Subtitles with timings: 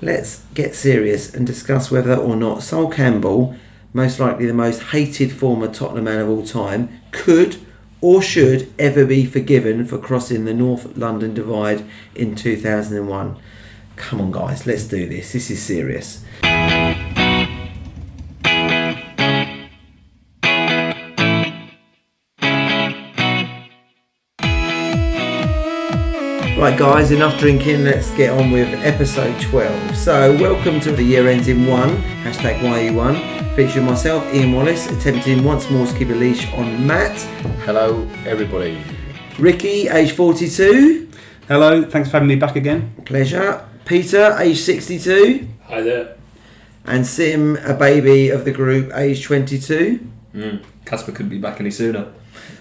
[0.00, 3.56] let's get serious and discuss whether or not Sol Campbell,
[3.92, 7.56] most likely the most hated former Tottenham man of all time, could
[8.00, 11.84] or should ever be forgiven for crossing the North London divide
[12.14, 13.36] in 2001.
[13.96, 15.32] Come on, guys, let's do this.
[15.32, 16.24] This is serious.
[26.58, 27.84] Right, guys, enough drinking.
[27.84, 29.96] Let's get on with episode 12.
[29.96, 31.90] So, welcome to the year ends in one,
[32.24, 37.16] hashtag YE1, featuring myself, Ian Wallace, attempting once more to keep a leash on Matt,
[37.64, 38.82] Hello, everybody.
[39.38, 41.08] Ricky, age 42,
[41.46, 42.92] Hello, thanks for having me back again.
[43.04, 46.16] pleasure, Peter, age 62, Hi there.
[46.86, 49.98] and Sim, a baby of the group, age 22.
[50.32, 52.08] Hmm, Casper couldn't be back any sooner.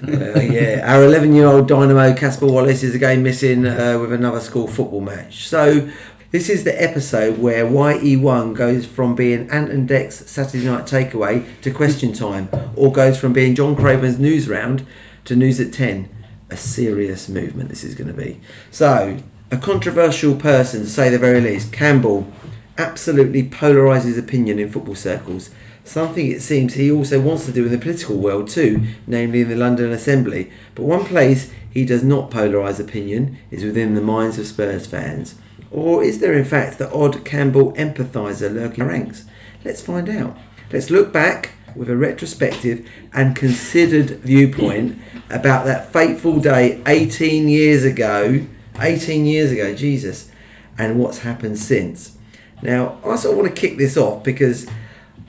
[0.04, 4.40] Uh, yeah, our 11 year old dynamo Casper Wallace is again missing uh, with another
[4.40, 5.48] school football match.
[5.48, 5.90] So,
[6.30, 11.45] this is the episode where YE1 goes from being Ant and Dec's Saturday night takeaway
[11.62, 14.86] to question time, or goes from being John Craven's news round
[15.26, 16.09] to news at 10.
[16.50, 18.39] A serious movement this is going to be.
[18.70, 19.17] So,
[19.50, 22.32] a controversial person to say the very least, Campbell
[22.78, 25.50] absolutely polarises opinion in football circles.
[25.88, 29.49] Something it seems he also wants to do in the political world too, namely in
[29.49, 30.52] the London Assembly.
[30.75, 35.35] But one place he does not polarise opinion is within the minds of Spurs fans.
[35.71, 39.23] Or is there in fact the odd Campbell empathiser lurking in ranks?
[39.63, 40.38] Let's find out.
[40.73, 44.99] Let's look back with a retrospective and considered viewpoint
[45.30, 48.45] about that fateful day 18 years ago.
[48.81, 50.30] 18 years ago, Jesus,
[50.77, 52.17] and what's happened since.
[52.61, 54.67] Now, I sort of want to kick this off because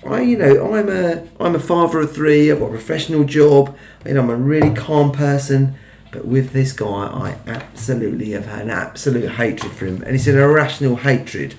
[0.06, 2.50] I, you know, I'm a I'm a father of three.
[2.50, 3.76] I've got a professional job.
[4.04, 5.74] Know, I'm a really calm person.
[6.10, 10.26] But with this guy, I absolutely have had an absolute hatred for him, and it's
[10.26, 11.54] an irrational hatred.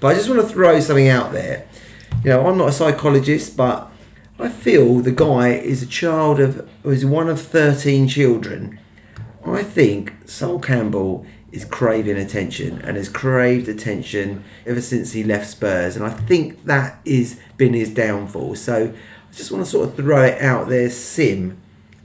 [0.00, 1.68] But I just want to throw something out there.
[2.24, 3.90] You know, I'm not a psychologist, but
[4.38, 8.80] I feel the guy is a child of, is one of 13 children.
[9.46, 15.48] I think Sol Campbell is craving attention and has craved attention ever since he left
[15.48, 18.54] Spurs, and I think that is been his downfall.
[18.56, 21.58] So I just want to sort of throw it out there, Sim.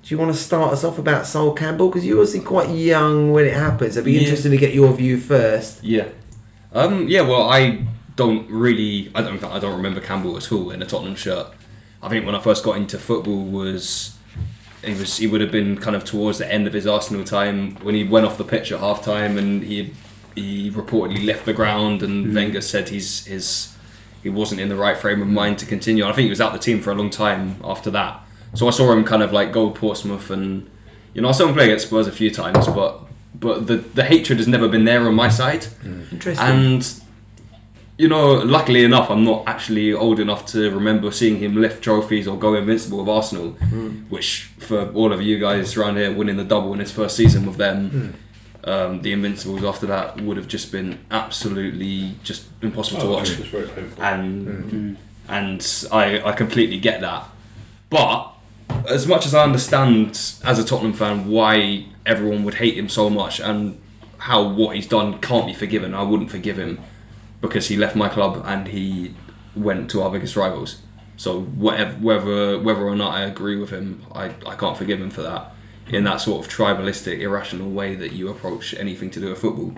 [0.03, 3.31] Do you want to start us off about Sol Campbell because you're obviously quite young
[3.31, 3.97] when it happens?
[3.97, 4.21] It'd be Yeah.
[4.21, 5.83] interesting to get your view first.
[5.83, 6.07] Yeah.
[6.73, 10.81] Um, yeah, well, I don't really, I don't, I don't remember Campbell at all in
[10.81, 11.47] a Tottenham shirt.
[12.01, 14.16] I think when I first got into football was,
[14.83, 17.75] he was, he would have been kind of towards the end of his Arsenal time
[17.77, 19.93] when he went off the pitch at half time and he,
[20.35, 22.35] he reportedly left the ground and mm.
[22.35, 23.75] Wenger said he's, his,
[24.23, 26.05] he wasn't in the right frame of mind to continue.
[26.05, 28.21] I think he was out the team for a long time after that.
[28.53, 30.69] So I saw him kind of like go to Portsmouth and,
[31.13, 33.01] you know, I saw him play against Spurs a few times, but
[33.39, 35.61] but the, the hatred has never been there on my side.
[35.83, 36.11] Mm.
[36.11, 36.47] Interesting.
[36.47, 37.01] And
[37.97, 42.27] you know, luckily enough, I'm not actually old enough to remember seeing him lift trophies
[42.27, 44.01] or go invincible with Arsenal, hmm.
[44.09, 47.45] which for all of you guys around here, winning the double in his first season
[47.45, 48.69] with them, hmm.
[48.69, 53.31] um, the Invincibles after that would have just been absolutely just impossible to oh, watch.
[53.31, 54.03] It was very painful.
[54.03, 54.93] And hmm.
[55.27, 57.27] and I I completely get that,
[57.89, 58.31] but
[58.87, 60.09] as much as I understand
[60.43, 63.81] as a Tottenham fan why everyone would hate him so much and
[64.19, 66.79] how what he's done can't be forgiven, I wouldn't forgive him
[67.41, 69.15] because he left my club and he
[69.55, 70.81] went to our biggest rivals.
[71.17, 75.09] So whatever, whether whether or not I agree with him, I, I can't forgive him
[75.09, 75.53] for that.
[75.87, 79.73] In that sort of tribalistic, irrational way that you approach anything to do with football.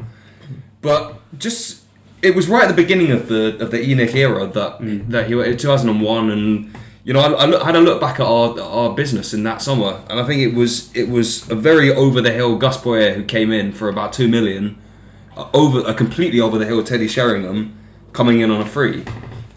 [0.81, 1.83] But just
[2.21, 5.07] it was right at the beginning of the of the ENIC era that mm.
[5.09, 8.19] that he went in 2001 and you know I, I look, had a look back
[8.19, 11.55] at our our business in that summer and I think it was it was a
[11.55, 14.77] very over the hill Gus Poyet who came in for about two million
[15.53, 17.77] over a completely over the hill Teddy Sheringham
[18.13, 19.03] coming in on a free.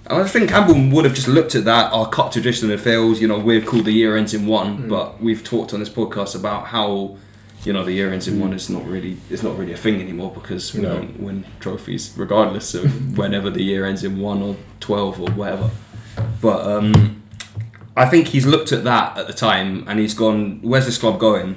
[0.07, 1.93] And I think Campbell would have just looked at that.
[1.93, 3.19] Our cup tradition had failed.
[3.19, 4.89] You know, we've called the year ends in one, mm.
[4.89, 7.17] but we've talked on this podcast about how,
[7.65, 8.57] you know, the year ends in one mm.
[8.57, 10.97] is not really is not really a thing anymore because we No.
[10.97, 15.71] don't win trophies regardless of whenever the year ends in one or twelve or whatever.
[16.41, 17.23] But um,
[17.97, 21.21] I think he's looked at that at the time and he's gone, "Where's this club
[21.21, 21.57] going?"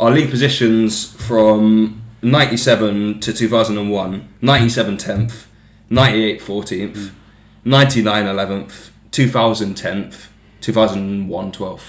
[0.00, 5.44] Our league positions from 97 to 2001 97 10th
[5.90, 7.70] 98 14th hmm.
[7.70, 10.26] 99 11th 2000 10th
[10.60, 11.80] 2001 12th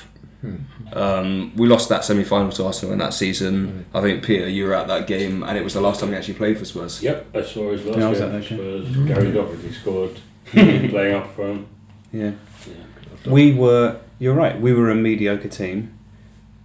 [0.41, 0.55] hmm.
[0.93, 3.97] um, we lost that semi-final to Arsenal in that season hmm.
[3.97, 6.15] I think Peter you were at that game and it was the last time we
[6.15, 8.27] actually played for Spurs Yep, I saw his last Yeah, I was game.
[8.27, 8.93] at that game.
[8.93, 9.07] Spurs.
[9.07, 10.19] Gary Doherty scored.
[10.45, 11.67] playing up for him.
[12.11, 12.31] Yeah.
[12.67, 13.31] Yeah.
[13.31, 15.97] We were, you're right, we were a mediocre team,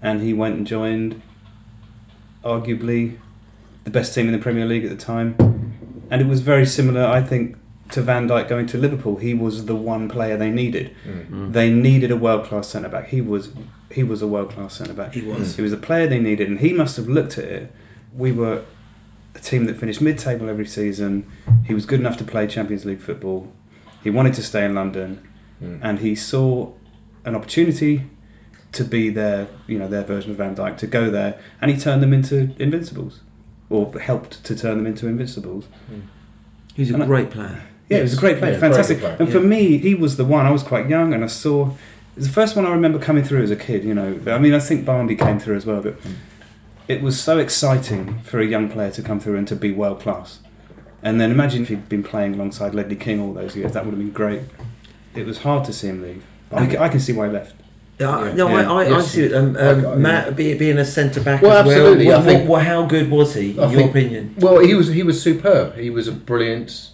[0.02, 1.22] and he went and joined
[2.44, 3.18] arguably
[3.90, 5.34] the best team in the Premier League at the time.
[6.10, 7.56] And it was very similar, I think,
[7.92, 9.16] to Van Dijk going to Liverpool.
[9.16, 10.94] He was the one player they needed.
[11.06, 11.52] Mm.
[11.52, 13.08] They needed a world class centre back.
[13.08, 13.50] He was
[13.90, 15.14] he was a world class centre back.
[15.14, 15.56] He was.
[15.56, 17.72] He was the player they needed, and he must have looked at it.
[18.14, 18.62] We were
[19.34, 21.30] a team that finished mid table every season.
[21.66, 23.52] He was good enough to play Champions League football.
[24.04, 25.26] He wanted to stay in London,
[25.62, 25.78] Mm.
[25.82, 26.72] and he saw
[27.26, 28.04] an opportunity
[28.72, 31.76] to be their you know their version of Van Dijk to go there, and he
[31.76, 33.20] turned them into invincibles,
[33.70, 35.64] or helped to turn them into invincibles.
[35.88, 36.00] Hmm.
[36.74, 37.62] He was a And I- great player.
[37.88, 38.98] Yeah, he was a great player, Yeah, fantastic.
[38.98, 40.46] good player, and for me, he was the one.
[40.46, 41.70] I was quite young, and I saw.
[42.16, 43.84] The first one I remember coming through as a kid.
[43.84, 46.12] You know, I mean, I think Barmby came through as well, but hmm.
[46.86, 50.00] it was so exciting for a young player to come through and to be world
[50.00, 50.40] class.
[51.02, 53.72] And then imagine if he'd been playing alongside Ledley King all those years.
[53.72, 54.42] That would have been great.
[55.14, 56.22] It was hard to see him leave.
[56.52, 57.54] I, ca- I can see why he left.
[58.00, 58.32] Yeah, Yeah.
[58.34, 58.72] no, I, Yeah.
[58.72, 59.06] I, I Yes.
[59.08, 59.34] see it.
[59.34, 61.76] Um, um, I- Matt be, being a centre back Well, as well.
[61.76, 64.34] absolutely, I think- what, what- how good was he, in I your think- opinion?
[64.38, 65.76] Well, he was he was superb.
[65.76, 66.88] He was a brilliant.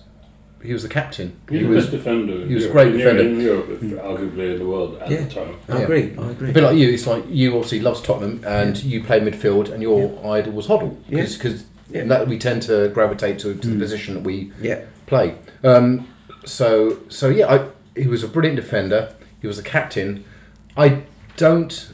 [0.63, 1.35] He was the captain.
[1.49, 2.47] He He was was the best defender.
[2.49, 3.23] he was a great defender.
[3.23, 5.21] In Europe, arguably in the world at Yeah.
[5.23, 5.49] the time.
[5.69, 5.83] I Yeah.
[5.85, 6.13] agree.
[6.19, 6.51] I agree.
[6.51, 6.89] a bit like you.
[6.91, 10.97] It's like you obviously loves Tottenham and you play midfield, and your idol was Hoddle
[11.09, 11.23] Yeah.
[11.23, 12.05] because Yeah.
[12.07, 13.79] that we tend to gravitate to, to the Mm.
[13.79, 15.35] position that we yeah, play.
[15.63, 16.09] Um,
[16.45, 17.61] so so yeah, I,
[18.01, 19.11] he was a brilliant defender.
[19.41, 20.25] He was the captain.
[20.77, 21.03] I
[21.37, 21.93] don't.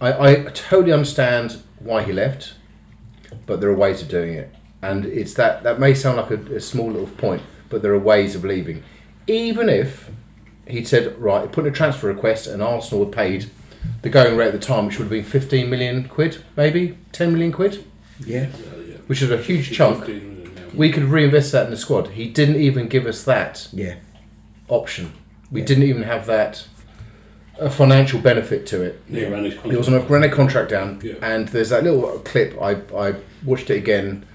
[0.00, 2.54] I, I totally understand why he left,
[3.46, 6.56] but there are ways of doing it, and it's that that may sound like a,
[6.56, 8.82] a small little point, but there are ways of leaving.
[9.26, 10.10] Even if
[10.68, 13.50] he'd said right, put in a transfer request, and Arsenal had paid
[14.02, 17.32] the going rate at the time, which would have been fifteen million quid, maybe ten
[17.32, 17.84] million quid,
[18.24, 18.46] yeah.
[19.06, 20.04] which is a huge chunk.
[20.04, 20.62] 15 million, yeah.
[20.74, 22.08] We could reinvest that in the squad.
[22.08, 23.94] He didn't even give us that Yeah.
[24.68, 25.12] option.
[25.50, 25.66] We Yeah.
[25.66, 26.66] didn't even have that
[27.58, 29.00] a financial benefit to it.
[29.08, 29.74] He ran his contract.
[29.74, 31.14] It was on a ran a contract down, Yeah.
[31.22, 32.60] and there's that little clip.
[32.60, 33.14] I, I
[33.44, 34.26] watched it again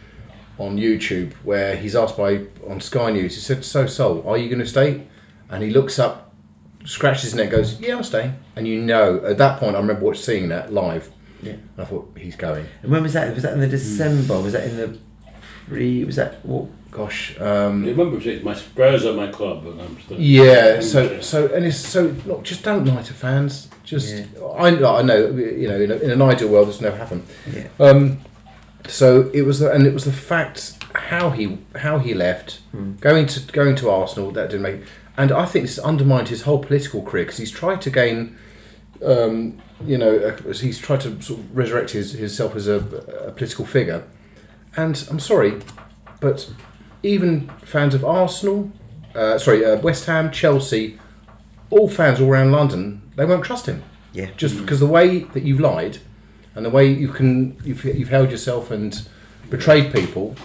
[0.57, 3.35] on YouTube where he's asked by on Sky News.
[3.35, 5.07] He said, "So, Sol, are you going to stay?"
[5.49, 6.33] And he looks up,
[6.85, 10.03] scratches his neck, goes, "Yeah, I'm staying." And you know, at that point, I remember
[10.03, 11.09] watching seeing that live.
[11.43, 11.53] Yeah.
[11.53, 12.65] And I thought he's going.
[12.83, 13.33] And when was that?
[13.33, 14.39] Was that in the December?
[14.39, 14.97] Was that in the
[15.67, 16.03] pre?
[16.05, 16.67] Was that what?
[16.91, 17.35] Gosh.
[17.39, 20.19] I Um, remember saying, my Spurs are my club, and I'm still.
[20.19, 23.69] Yeah, so so and it's so look, just don't lie to fans.
[23.85, 24.13] Just
[24.57, 25.27] I I know
[25.61, 27.23] you know in, a, in an ideal world this never happen.
[27.51, 27.67] Yeah.
[27.79, 28.19] Um,
[28.87, 32.93] so it was the, and it was the fact how he how he left Hmm.
[32.99, 34.81] going to going to Arsenal that didn't make
[35.17, 38.35] and I think this undermined his whole political career because he's tried to gain.
[39.05, 42.75] Um, you know, uh, he's tried to sort of resurrect his himself as a,
[43.27, 44.03] a political figure,
[44.77, 45.59] and I'm sorry,
[46.19, 46.49] but
[47.03, 48.71] even fans of Arsenal,
[49.15, 50.97] uh, sorry, uh, West Ham, Chelsea,
[51.69, 53.83] all fans all around London, they won't trust him
[54.13, 54.27] Yeah.
[54.37, 55.97] just because the way that you've lied
[56.55, 59.01] and the way you can you've, you've held yourself and
[59.49, 60.35] betrayed people.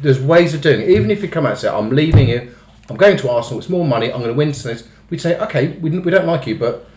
[0.00, 0.88] There's ways of doing it.
[0.90, 2.48] Even if you come out and say, "I'm leaving it,
[2.88, 3.58] I'm going to Arsenal.
[3.58, 4.06] It's more money.
[4.12, 6.88] I'm going to win." This, we'd say, "Okay, we, we don't like you, but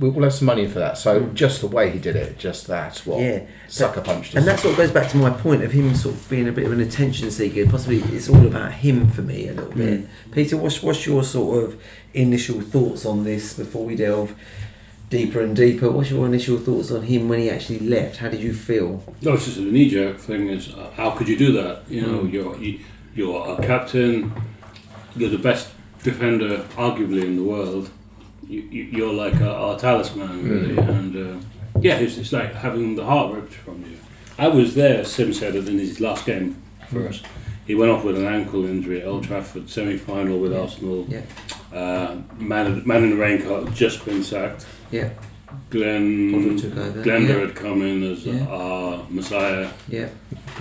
[0.00, 2.66] we'll, we'll have some money for that." So just the way he did it, just
[2.66, 3.42] that's what Yeah.
[3.68, 4.34] sucker punched.
[4.34, 4.46] And us.
[4.46, 6.66] that sort of goes back to my point of him sort of being a bit
[6.66, 7.64] of an attention seeker.
[7.66, 10.06] Possibly it's all about him for me a little bit.
[10.32, 11.80] Peter, what's what's your sort of
[12.14, 14.34] initial thoughts on this before we delve
[15.10, 15.90] deeper and deeper?
[15.90, 18.16] What's your initial thoughts on him when he actually left?
[18.18, 19.02] How did you feel?
[19.22, 20.48] No, it's just a knee jerk thing.
[20.48, 21.82] Is uh, how could you do that?
[21.88, 22.32] You know, Mm.
[22.32, 22.78] you're you,
[23.14, 24.32] you're a captain.
[25.16, 25.68] You're the best
[26.04, 27.90] defender, arguably in the world.
[28.50, 30.76] You, you're like a, our talisman, really.
[30.76, 31.40] And uh,
[31.80, 33.96] yeah, it's, it's like having the heart ripped from you.
[34.38, 35.04] I was there.
[35.04, 37.22] Sim said it in his last game for us.
[37.66, 41.06] He went off with an ankle injury at Old Trafford semi-final with Arsenal.
[41.08, 41.22] Yeah.
[41.72, 44.66] Uh, man, man in the raincoat had just been sacked.
[44.90, 45.10] Yeah.
[45.68, 46.58] Glenn.
[46.58, 47.38] Glenda Yeah.
[47.46, 48.46] had come in as Yeah.
[48.46, 50.08] our messiah Yeah.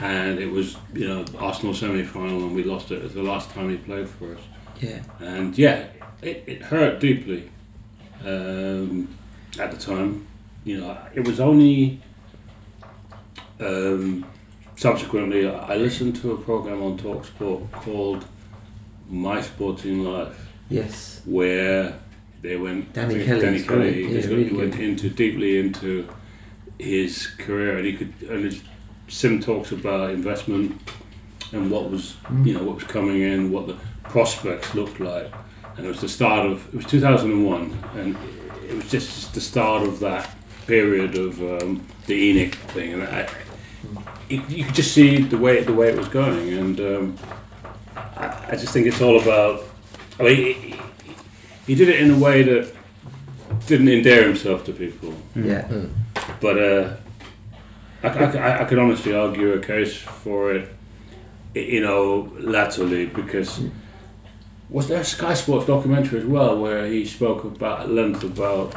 [0.01, 2.95] and it was you know Arsenal semi final and we lost it.
[2.97, 4.41] It was the last time he played for us,
[4.79, 4.99] Yeah.
[5.19, 5.85] and yeah,
[6.21, 7.49] it, it hurt deeply
[8.25, 9.07] um,
[9.59, 10.25] at the time.
[10.65, 12.01] You know, it was only
[13.59, 14.25] um,
[14.75, 18.25] subsequently I listened to a program on Talksport called
[19.09, 21.21] My Sporting Life Yes.
[21.25, 21.95] where
[22.41, 22.93] they went.
[22.93, 24.03] Danny Kelly Danny Kelly.
[24.05, 24.81] yeah, really went good.
[24.81, 26.07] into deeply into
[26.77, 28.13] his career, and he could.
[28.29, 28.61] And
[29.07, 30.79] Sim talks about investment
[31.51, 32.45] and what was Mm.
[32.45, 35.31] you know what was coming in, what the prospects looked like,
[35.79, 38.15] and it was the start of it was two thousand and one, and
[38.69, 40.29] it was just the start of that
[40.67, 43.27] period of um, the ENIC thing, and I,
[44.29, 47.17] you, you could just see the way the way it was going, and um,
[47.95, 49.63] I, I just think it's all about.
[50.19, 50.75] I mean, he,
[51.65, 52.73] he did it in a way that
[53.67, 55.65] didn't endear himself to people, Yeah.
[56.41, 56.93] but uh,
[58.03, 60.69] I, I, I- I could honestly argue a case for it
[61.55, 63.59] you know, latterly because
[64.69, 68.75] was there a Sky Sports documentary as well where he spoke about at length about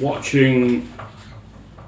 [0.00, 0.90] watching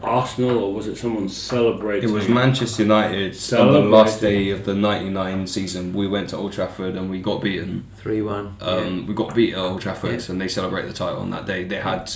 [0.02, 2.08] Arsenal or was it someone celebrating?
[2.08, 5.92] It was Manchester United on the last day of the '99 season.
[5.92, 7.86] We went to Old Trafford and we got beaten.
[7.96, 8.56] Three one.
[8.60, 10.30] Um, We got beat at Old Trafford, Yeah.
[10.30, 11.64] and they celebrated the title on that day.
[11.64, 12.10] They had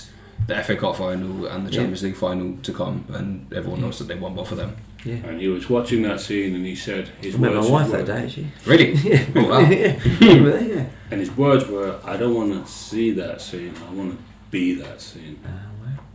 [0.46, 1.78] the FA Cup final and the Yeah.
[1.78, 4.76] Champions League final to come, and everyone knows that they won both of them.
[5.04, 5.14] Yeah.
[5.16, 7.90] And he was watching that scene and he said his I met my words wife
[7.90, 8.46] were, that day actually.
[8.66, 8.92] Really?
[9.04, 9.24] Yeah.
[9.36, 9.58] Oh, wow.
[9.70, 10.00] yeah.
[10.20, 10.68] Remember that?
[10.68, 10.86] Yeah.
[11.10, 14.18] And his words were, I don't want to see that scene, I want to
[14.50, 15.38] be that scene.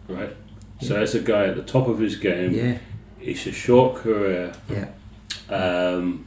[0.08, 0.36] Right?
[0.82, 1.02] So Yeah.
[1.02, 2.78] as a guy at the top of his game, Yeah.
[3.22, 4.88] it's a short career, Yeah.
[5.50, 6.26] um,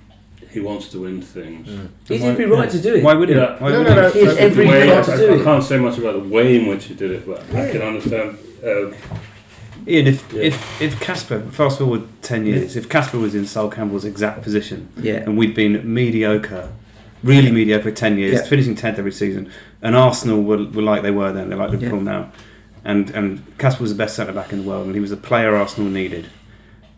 [0.51, 1.69] he wants to win things.
[2.07, 3.03] He's Why- every right to do it.
[3.03, 3.57] Why wouldn't Yeah.
[3.59, 4.11] Why No, wouldn't no, no.
[4.11, 5.41] He had The every right to I, do I it.
[5.41, 7.81] I can't say much about the way in which he did it, but I can
[7.83, 8.37] understand.
[8.63, 8.93] Uh,
[9.87, 10.43] Ian, if Yeah.
[10.43, 14.89] if if Casper, fast forward ten years, if Casper was in Sol Campbell's exact position,
[15.01, 15.17] Yeah.
[15.25, 16.69] and we'd been mediocre,
[17.23, 18.43] really mediocre for ten years, Yeah.
[18.45, 19.49] finishing tenth every season,
[19.83, 22.31] and Arsenal were, were like they were then, they're like Liverpool now,
[22.85, 25.17] and and Casper was the best centre back in the world, and he was the
[25.17, 26.27] player Arsenal needed.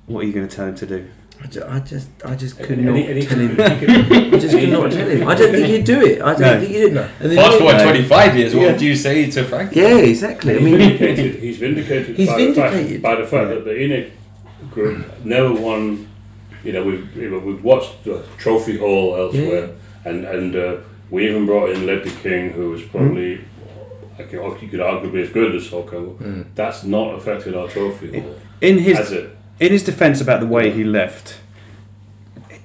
[0.07, 1.05] What are you going to tell him to do?
[1.43, 3.51] I ju- I just, I just could and not he- and he tell him.
[3.61, 5.29] I just could not tell him.
[5.29, 6.23] I don't think he'd do it.
[6.23, 6.61] I don't No.
[6.61, 6.93] think he'd.
[6.95, 7.09] No.
[7.21, 8.73] And then Fast forward 25 years, what Yeah.
[8.73, 9.75] would you say to Frank?
[9.75, 10.55] Yeah, exactly.
[10.55, 11.35] I He's mean, vindicated.
[11.43, 12.17] He's vindicated.
[12.17, 13.55] He's by, The fact, by the fact Yeah.
[13.55, 14.11] that the ENIC
[14.71, 16.09] group never won.
[16.63, 19.71] You know, we've you know, we've watched the Trophy Hall elsewhere,
[20.07, 20.77] and and uh,
[21.11, 23.41] we even brought in Ledley King, who was probably.
[24.17, 26.17] I can, you could arguably as good as Sol Campbell.
[26.55, 29.34] That's not affected our trophy haul, In his it?
[29.61, 31.39] In his defence about the way he left,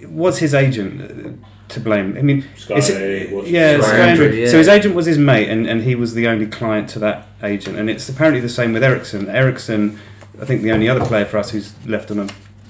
[0.08, 2.18] was his agent uh, to blame?
[2.18, 4.40] I mean, Sky, it- what's- yeah, Sky Sky Andrew, Andrew.
[4.42, 4.50] yeah.
[4.50, 7.28] So his agent was his mate, and, and he was the only client to that
[7.44, 7.78] agent.
[7.78, 9.30] And it's apparently the same with Eriksen.
[9.30, 10.00] Eriksen,
[10.42, 12.28] I think the only other player for us who's left on a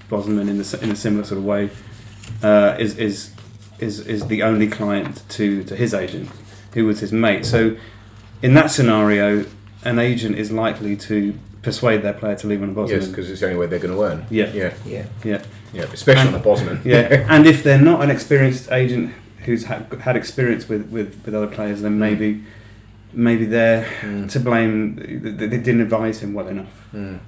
[0.09, 1.69] Bosman in, the, in a similar sort of way,
[2.43, 3.31] uh, is, is
[3.79, 6.29] is is the only client to, to his agent,
[6.73, 7.45] who was his mate.
[7.45, 7.77] So
[8.41, 9.45] in that scenario,
[9.85, 12.99] an agent is likely to persuade their player to leave on a Bosman.
[13.01, 14.25] Yes, because it's the only way they're going to earn.
[14.29, 14.51] Yeah.
[14.53, 15.05] yeah, yeah.
[15.23, 15.43] yeah.
[15.73, 15.83] yeah.
[15.83, 16.81] Especially And- on the Bosman.
[16.85, 19.13] Yeah, and if they're not an experienced agent
[19.45, 22.43] who's had, had experience with, with, with other players, then maybe
[23.11, 24.29] maybe they're Mm.
[24.31, 24.95] to blame.
[24.95, 26.87] They they didn't advise him well enough.
[26.93, 27.19] Mm.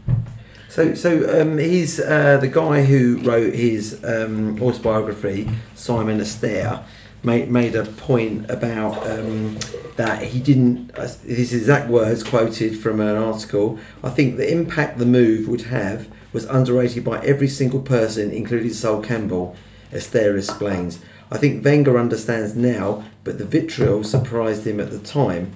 [0.69, 6.83] So, so um, he's uh, the guy who wrote his um, autobiography, Simon Astaire,
[7.23, 9.57] made made a point about um,
[9.95, 10.91] that he didn't.
[10.97, 13.79] Uh, his exact words quoted from an article.
[14.03, 18.71] I think the impact the move would have was underrated by every single person, including
[18.73, 19.55] Sol Campbell.
[19.91, 20.99] Astaire explains.
[21.29, 25.53] I think Wenger understands now, but the vitriol surprised him at the time.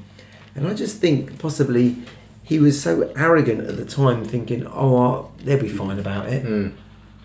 [0.55, 1.97] And I just think possibly
[2.43, 6.45] he was so arrogant at the time, thinking, "Oh, uh, they'll be fine about it,"
[6.45, 6.71] Mm.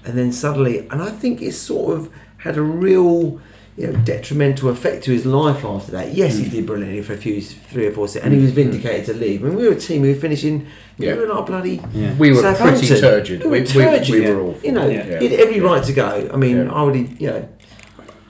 [0.04, 3.40] and then suddenly, and I think it sort of had a real,
[3.80, 6.12] you know, detrimental effect to his life after that.
[6.12, 6.50] Yes, he hmm.
[6.50, 8.44] did brilliantly for a few, three or four seasons, and he hmm.
[8.44, 9.12] was vindicated hmm.
[9.12, 9.42] to leave.
[9.42, 10.66] I mean, we were a team who were finishing,
[10.98, 11.14] Yeah.
[11.14, 11.80] we were like bloody.
[11.94, 12.14] Yeah.
[12.16, 12.86] We were Southampton.
[12.86, 13.40] pretty turgid.
[13.40, 14.66] We were We, we, we were awful.
[14.66, 15.18] You know, Yeah.
[15.18, 16.30] he had every right to go.
[16.30, 16.72] I mean, Yeah.
[16.72, 17.48] I would, you know,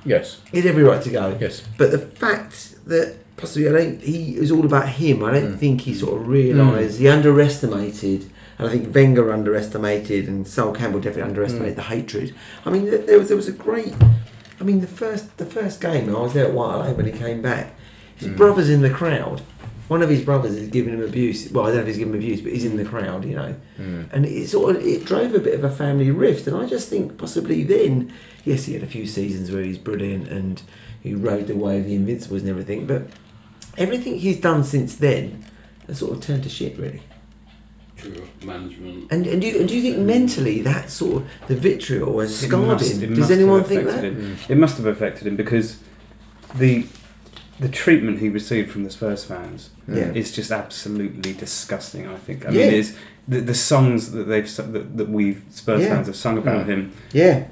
[0.04, 0.38] Yes.
[0.52, 1.36] he had every right to go.
[1.40, 1.64] Yes.
[1.76, 5.24] But the fact that possibly I don't, he was all about him.
[5.24, 5.58] I don't Mm.
[5.58, 8.26] think he sort of realised he underestimated,
[8.56, 12.34] and I think Wenger underestimated, and Sol Campbell definitely underestimated the hatred.
[12.64, 13.94] I mean, there there was there was a great.
[14.60, 17.12] I mean, the first the first game I was there at White Lane when he
[17.12, 17.74] came back.
[18.16, 18.36] His Mm.
[18.36, 19.40] brother's in the crowd.
[19.88, 21.50] One of his brothers is giving him abuse.
[21.50, 23.34] Well, I don't know if he's giving him abuse, but he's in the crowd, you
[23.34, 23.54] know.
[23.80, 24.04] Mm.
[24.12, 26.46] And it sort of it drove a bit of a family rift.
[26.46, 28.12] And I just think possibly then,
[28.44, 30.62] yes, he had a few seasons where he's brilliant and
[31.00, 33.08] he rode the wave of the Invincibles and everything, but
[33.78, 35.44] everything he's done since then
[35.86, 37.00] has sort of turned to shit, really.
[38.00, 39.10] True management.
[39.10, 42.36] And and do you, and do you think mentally that sort of the vitriol has
[42.38, 43.02] scarred must- him?
[43.02, 43.90] it Does must anyone have think that?
[43.98, 44.36] affected him.
[44.48, 45.78] It must have affected him because
[46.56, 46.86] the
[47.58, 50.12] the treatment he received from the Spurs fans Yeah.
[50.14, 52.06] is just absolutely disgusting.
[52.08, 52.46] I think.
[52.46, 52.66] I Yeah.
[52.66, 52.96] mean, is
[53.28, 55.94] the, the songs that they've that, that we've Spurs Yeah.
[55.94, 56.70] fans have sung about mm.
[56.70, 56.92] him.
[57.12, 57.44] Yeah,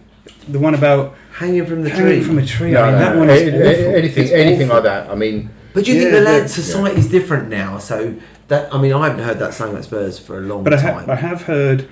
[0.48, 2.22] The one about hanging from the hanging tree.
[2.22, 2.70] from a tree.
[2.72, 3.18] No, I mean, no, that no.
[3.20, 3.94] one is A- a- awful.
[3.96, 4.74] anything, It's anything awful.
[4.76, 5.10] like that.
[5.10, 6.46] I mean, but do you think the lad yeah.
[6.46, 7.78] society's different now?
[7.78, 8.14] So
[8.48, 10.82] that I mean, I haven't heard that sung at Spurs for a long But I,
[10.82, 11.04] time.
[11.06, 11.88] ha- I have heard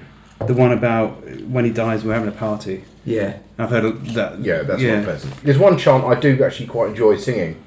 [0.47, 2.85] the one about when he dies, we're having a party.
[3.05, 4.41] yeah, I've heard that.
[4.41, 4.97] yeah, that's yeah.
[4.97, 5.37] not pleasant.
[5.43, 7.63] There's one chant I do actually quite enjoy singing.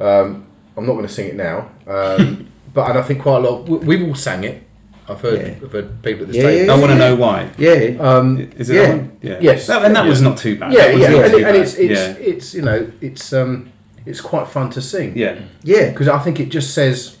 [0.00, 0.46] Um,
[0.76, 3.68] I'm not going to sing it now, um, but and I think quite a lot.
[3.68, 4.62] we- We've all sang it.
[5.08, 5.54] I've heard, Yeah.
[5.64, 6.66] I've heard people at the Yeah, table.
[6.66, 7.50] yeah, I want to know why.
[7.56, 7.96] yeah.
[7.98, 8.82] Um, Is it Yeah.
[8.82, 9.12] that one?
[9.22, 9.38] Yeah.
[9.40, 9.66] Yes.
[9.66, 10.72] That, and that was not too bad.
[10.72, 11.62] yeah, That was yeah, not and, too it- and bad.
[11.62, 12.14] it's it's yeah.
[12.26, 13.70] it's you know it's um
[14.06, 15.12] it's quite fun to sing.
[15.16, 15.36] yeah.
[15.62, 17.16] Yeah, because I think it just says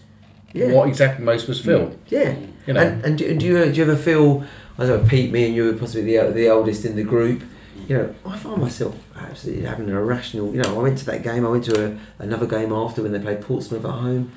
[0.52, 1.96] yeah, what exactly most of us feel.
[2.08, 2.36] yeah.
[2.66, 4.44] You know, And, and do, do you do you ever feel?
[4.78, 7.42] I don't know, Pete, me and you were possibly the the oldest in the group.
[7.88, 10.54] you know, I find myself absolutely having an irrational.
[10.54, 11.46] You know, I went to that game.
[11.46, 14.32] I went to a, another game after when they played Portsmouth at home.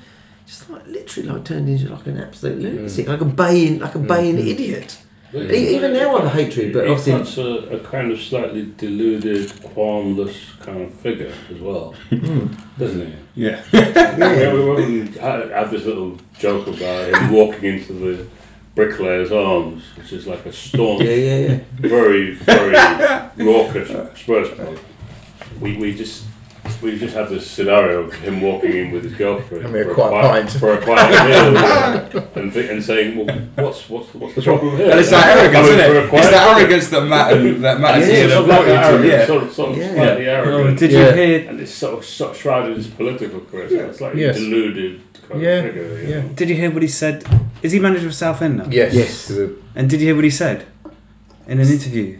[0.46, 2.62] Just like literally, like turned into like an absolute mm.
[2.62, 4.08] lunatic, like a baying, like a mm.
[4.08, 4.46] baying mm.
[4.46, 5.01] idiot.
[5.34, 8.72] E- Even now, I'm a hatred, but he obviously, puts a, a kind of slightly
[8.76, 12.46] deluded, qualmless kind of figure as well, hmm.
[12.78, 13.14] doesn't he?
[13.46, 13.62] Yeah.
[13.72, 18.26] Yeah, we wouldn't ha- have this little joke about him walking into the
[18.74, 21.60] bricklayer's arms, which is like a staunch, yeah, yeah, yeah.
[21.76, 22.72] very, very
[23.46, 23.88] raucous
[24.20, 24.78] Spurs player.
[25.60, 26.24] We, we just
[26.82, 29.94] we just have this scenario of him walking in with his girlfriend Having a for,
[29.94, 30.50] quiet quiet, pint.
[30.60, 34.90] for a quiet meal and, thi- and saying, well, what's what's what's the problem here?
[34.90, 36.02] And it's that arrogance, Coming isn't for a it?
[36.02, 36.58] It's quiet that drink.
[36.60, 39.10] arrogance that Matt and that Matt and Yeah, Ian Sort of like brought you.
[39.10, 39.26] Yeah.
[39.26, 39.94] sort of, sort of Yeah.
[39.94, 40.78] slightly Oh, arrogant.
[40.78, 41.08] did Yeah.
[41.08, 41.48] you hear?
[41.48, 43.90] and it's sort of, sort of shrouded as political correctness.
[43.90, 44.36] It's like Yes.
[44.38, 45.82] deluded kind Yeah, of figure.
[46.02, 46.20] You yeah.
[46.22, 46.28] know?
[46.34, 47.24] Did you hear what he said?
[47.62, 48.66] Is he manager of Southend now?
[48.70, 48.92] Yes.
[48.94, 49.30] Yes.
[49.76, 50.64] And did you hear what he said
[51.46, 52.18] in an interview?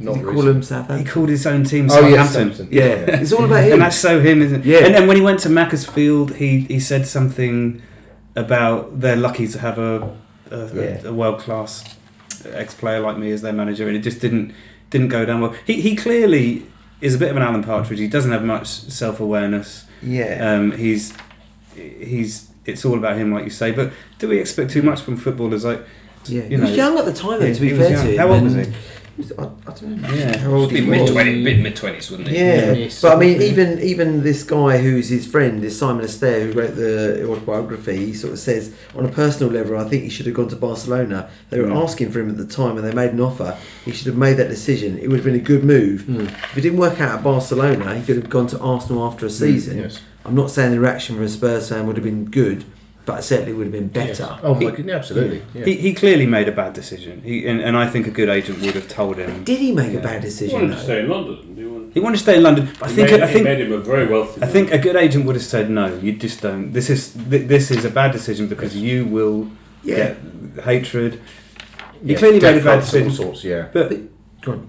[0.00, 0.88] Not You call recent.
[0.90, 2.66] him He called his own team Oh yes, Southampton.
[2.66, 2.68] Southampton.
[2.70, 3.72] Yeah, it's all about him.
[3.74, 4.66] and that's so him, isn't it?
[4.66, 4.84] Yeah.
[4.86, 7.82] And then when he went to Macclesfield, he, he said something
[8.36, 10.16] about they're lucky to have a
[10.50, 11.00] a, Yeah.
[11.08, 11.84] a, world class
[12.52, 14.54] ex player like me as their manager, and it just didn't
[14.90, 15.54] didn't go down well.
[15.66, 16.64] He he clearly
[17.00, 17.98] is a bit of an Alan Partridge.
[17.98, 19.84] He doesn't have much self awareness.
[20.02, 20.52] yeah.
[20.54, 21.12] Um, he's
[21.74, 23.72] he's it's all about him, like you say.
[23.72, 25.64] But do we expect too much from footballers?
[25.64, 25.82] Like
[26.26, 27.46] Yeah, you he was young at the time, though.
[27.46, 28.04] yeah, to be he was fair young.
[28.06, 28.72] to him, How old was and he?
[29.18, 30.38] He was- I, I don't know Yeah.
[30.38, 31.10] how old he Mid was.
[31.10, 32.36] twenties, mid mid twenties, wouldn't he?
[32.36, 33.02] Yeah, Yes.
[33.02, 36.76] but I mean, even even this guy who's his friend, is Simon Astaire, who wrote
[36.76, 37.96] the autobiography.
[38.06, 40.56] He sort of says, on a personal level, I think he should have gone to
[40.56, 41.28] Barcelona.
[41.50, 41.82] They were Mm.
[41.82, 43.56] asking for him at the time, and they made an offer.
[43.84, 44.98] He should have made that decision.
[45.02, 46.04] It would have been a good move.
[46.08, 49.30] If it didn't work out at Barcelona, he could have gone to Arsenal after a
[49.30, 49.78] season.
[49.78, 50.00] Yes.
[50.24, 52.64] I'm not saying the reaction from a Spurs fan would have been good,
[53.08, 54.28] but certainly would have been better.
[54.30, 54.40] Yes.
[54.42, 55.40] Oh my goodness, absolutely.
[55.54, 55.64] Yeah.
[55.64, 57.22] He, he clearly made a bad decision.
[57.22, 59.44] He and, and I think a good agent would have told him.
[59.44, 60.00] Did he make Yeah.
[60.00, 60.60] a bad decision?
[60.60, 60.68] He decision?
[60.68, 61.36] wanted to stay in London.
[61.56, 62.64] He, wanted, He wanted to stay in London.
[62.78, 64.42] But I think made, I he think made him a very wealthy.
[64.42, 65.86] I think a good agent would have said no.
[66.04, 66.70] You just don't.
[66.78, 67.00] This is
[67.30, 69.38] th- this is a bad decision because you will
[69.82, 69.96] Yeah.
[69.96, 71.12] get hatred.
[72.04, 73.10] He Yeah, clearly made a bad threats all decision.
[73.24, 73.40] sorts.
[73.52, 73.68] Yeah.
[73.72, 74.08] But Go on.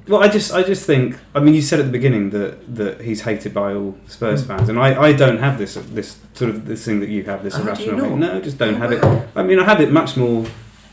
[0.08, 1.18] Well, I just I just think.
[1.36, 4.70] I mean, you said at the beginning that that he's hated by all Spurs fans,
[4.70, 7.56] and I, I don't have this this sort of this thing that you have this
[7.56, 8.00] Oh, do you irrational.
[8.02, 8.10] hate.
[8.10, 8.20] not?
[8.20, 9.04] No, I just don't have it.
[9.36, 10.46] I mean, I have it much more.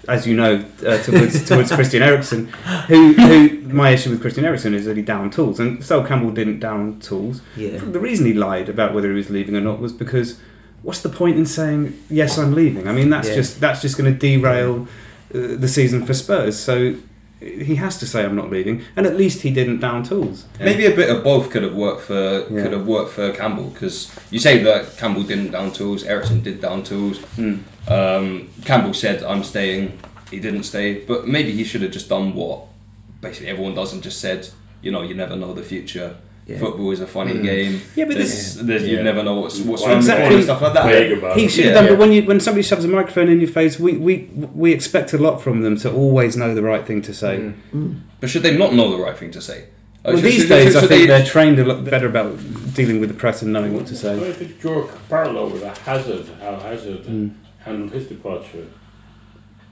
[0.08, 2.46] As you know, uh, towards towards Christian Eriksen,
[2.86, 6.30] who who my issue with Christian Eriksen is that he downed tools, and Sol Campbell
[6.30, 7.40] didn't down tools.
[7.56, 7.78] Yeah.
[7.78, 10.38] The reason he lied about whether he was leaving or not was because
[10.82, 12.86] what's the point in saying yes, I'm leaving?
[12.86, 13.34] I mean, that's Yeah.
[13.34, 14.86] just that's just going to derail
[15.34, 16.56] uh, the season for Spurs.
[16.56, 16.94] So
[17.40, 20.46] he has to say I'm not leaving, and at least he didn't down tools.
[20.58, 22.62] Maybe a bit of both could have worked for Yeah.
[22.62, 26.60] could have worked for Campbell because you say that Campbell didn't down tools, Eriksen did
[26.60, 27.18] down tools.
[27.36, 27.60] Mm.
[27.88, 29.98] Um, Campbell said I'm staying,
[30.30, 32.62] he didn't stay, but maybe he should have just done what
[33.20, 34.48] basically everyone does and just said,
[34.82, 36.16] you know, you never know the future.
[36.46, 36.58] Yeah.
[36.58, 37.42] Football is a funny Mm.
[37.42, 37.80] game.
[37.96, 39.02] Yeah, but there's, this- there's, you Yeah.
[39.02, 40.34] never know what's what's Well, around the corner exactly.
[40.36, 41.36] and stuff like that.
[41.36, 41.48] He it.
[41.50, 41.90] should Yeah, have done, yeah.
[41.90, 45.12] but when you when somebody shoves a microphone in your face, we, we we expect
[45.12, 47.50] a lot from them to always know the right thing to say.
[47.74, 47.96] Mm.
[48.20, 49.58] But should they not know the right thing to say?
[50.04, 52.06] Uh, Well, should- these should- days, should I think they- they're trained a lot better
[52.06, 52.38] about
[52.74, 54.14] dealing with the press and knowing what to I say.
[54.28, 57.30] if you draw a parallel with a Hazard, how Hazard Mm.
[57.64, 58.66] handled his departure,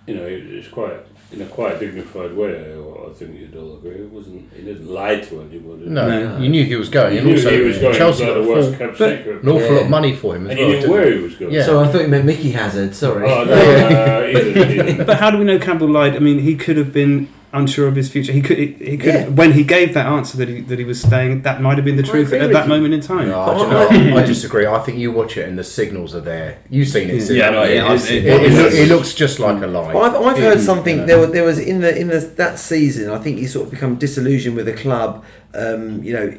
[0.06, 0.92] you know, it- it's quite
[1.32, 2.54] in a quite dignified way.
[2.54, 3.92] I think you'd all agree.
[4.02, 4.42] It wasn't.
[4.56, 5.82] He didn't lie to anyone.
[5.92, 6.38] No, No.
[6.42, 7.94] you knew he was going, He and knew also he was going.
[7.94, 9.42] Chelsea got a the worst full, kept secret.
[9.42, 9.72] an awful Yeah.
[9.72, 10.80] lot of money for him as and you well.
[10.82, 11.52] knew where he was going.
[11.52, 11.62] Yeah.
[11.64, 12.94] So I thought you meant Mickey Hazard.
[12.94, 13.28] Sorry.
[13.30, 15.06] Oh, no, no, he didn't, he didn't.
[15.06, 16.14] But how do we know Campbell lied?
[16.16, 18.32] I mean, he could have been unsure of his future.
[18.32, 18.58] He could.
[18.58, 19.14] He, he could.
[19.14, 19.28] Yeah.
[19.28, 21.96] When he gave that answer that he that he was staying, that might have been
[21.96, 22.68] the truth at that you.
[22.68, 23.28] moment in time.
[23.28, 23.54] No, I,
[23.88, 24.12] don't.
[24.18, 24.66] I disagree.
[24.66, 26.58] I think you watch it and the signals are there.
[26.68, 27.20] You've seen it.
[27.22, 27.36] Sid.
[27.36, 29.92] Yeah, it Yeah, I've is- seen it- looks just like a lie.
[29.94, 30.98] I've, I've heard Mm, something.
[30.98, 31.04] yeah.
[31.06, 33.10] There, was, there was in the in the that season.
[33.10, 35.24] I think he sort of become disillusioned with the club.
[35.54, 36.36] Um, you know,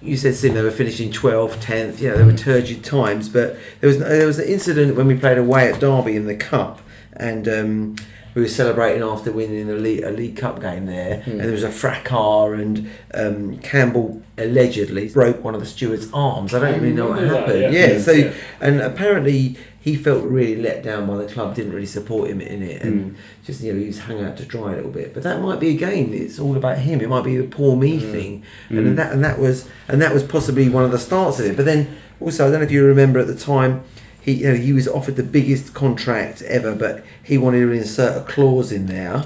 [0.00, 2.00] you said Sim they were finishing 12th, 10th.
[2.00, 3.28] You know, they were turgid times.
[3.28, 6.36] But there was there was an incident when we played away at Derby in the
[6.36, 6.80] cup,
[7.14, 7.96] and um,
[8.34, 11.62] we were celebrating after winning a league, a league cup game there, and there was
[11.64, 16.54] a fracas, and um, Campbell allegedly broke one of the steward's arms.
[16.54, 17.74] I don't really know what remember that, happened.
[17.74, 17.86] yeah.
[17.94, 18.32] yeah, so Yeah.
[18.60, 21.54] and apparently he felt really let down by the club.
[21.54, 22.88] Didn't really support him in it, Hmm.
[22.88, 25.14] and just you know he was hung out to dry a little bit.
[25.14, 26.10] But that might be again.
[26.12, 27.00] It's all about him.
[27.00, 28.12] It might be the poor me Hmm.
[28.12, 31.46] thing, and that and that was and that was possibly one of the starts of
[31.46, 31.56] it.
[31.56, 31.88] But then
[32.20, 33.82] also I don't know if you remember at the time.
[34.28, 38.18] He, you know, he was offered the biggest contract ever, but he wanted to insert
[38.20, 39.24] a clause in there.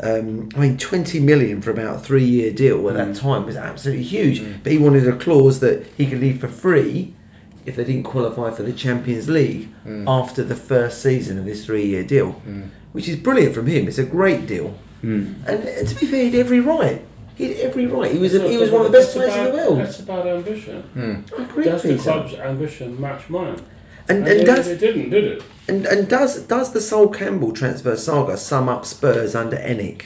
[0.00, 3.12] Um, I mean, 20 million for about a three year deal at Hmm.
[3.12, 4.40] that time was absolutely huge.
[4.62, 7.12] But he wanted a clause that he could leave for free
[7.64, 9.68] if they didn't qualify for the Champions League
[10.06, 12.40] after the first season of this three year deal,
[12.92, 13.88] which is brilliant from him.
[13.88, 14.78] It's a great deal.
[15.02, 15.34] Mm.
[15.46, 17.02] And uh, to be fair, he had every right.
[17.34, 18.12] He had every right.
[18.12, 19.78] He was a, he was one of the best that's players in the world.
[19.80, 21.24] That's about ambition.
[21.36, 23.60] I agree Does with the club's ambition match mine?
[24.08, 25.42] And, And and does it didn't, did it?
[25.68, 30.02] and, and does does the Sol Campbell transfer saga sum up Spurs under ENIC?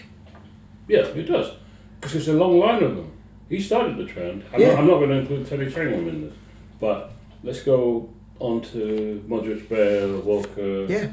[0.88, 1.52] Yeah, it does.
[2.00, 3.12] Because it's a long line of them.
[3.48, 4.44] He started the trend.
[4.54, 4.68] I'm, Yeah.
[4.70, 6.34] not, I'm not going to include Teddy Sheringham in this.
[6.80, 8.08] But let's go
[8.38, 10.86] on to Modric, Bale, Walker.
[10.88, 11.08] Yeah,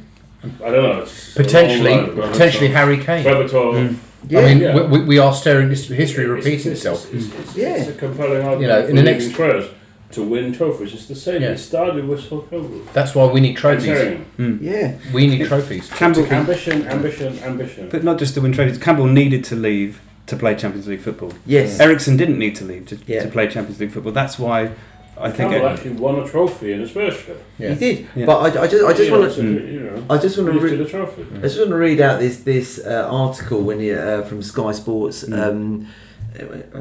[0.64, 1.02] I don't know.
[1.02, 2.16] It's Potentially, line.
[2.16, 3.26] Potentially Harry Kane.
[3.26, 3.90] Berbatov.
[3.90, 3.96] Hmm.
[4.30, 4.40] yeah.
[4.40, 4.76] I mean, Yeah.
[4.76, 7.14] we, we, we are staring history repeating it's, itself.
[7.14, 7.76] It's, it's, it's, Yeah.
[7.76, 9.66] it's a compelling argument You know, in the next- Spurs
[10.12, 10.94] to win trophies.
[10.94, 11.42] It's the same.
[11.42, 11.50] Yeah.
[11.52, 12.82] It started with Sol Campbell.
[12.94, 13.86] That's why we need trophies.
[13.86, 14.60] Sheringham.
[14.62, 14.98] yeah.
[15.14, 15.90] We need trophies.
[15.90, 17.90] Campbell, Ambition, ambition, ambition.
[17.90, 18.78] but not just to win trophies.
[18.78, 21.32] Campbell needed to leave to play Champions League football.
[21.46, 21.80] Yes.
[21.80, 23.24] Eriksen didn't need to leave to, Yeah.
[23.24, 24.12] to play Champions League football.
[24.14, 24.72] That's why
[25.20, 27.38] I think Campbell it, actually won a trophy in his first year.
[27.58, 27.74] Yeah.
[27.74, 28.08] He did.
[28.16, 28.26] Yeah.
[28.28, 30.80] But I, I just I just want to you know, I just want to lifted
[30.80, 31.26] re- trophy.
[31.38, 34.72] I just want to read out this this uh, article when you, uh, from Sky
[34.74, 35.88] Sports um,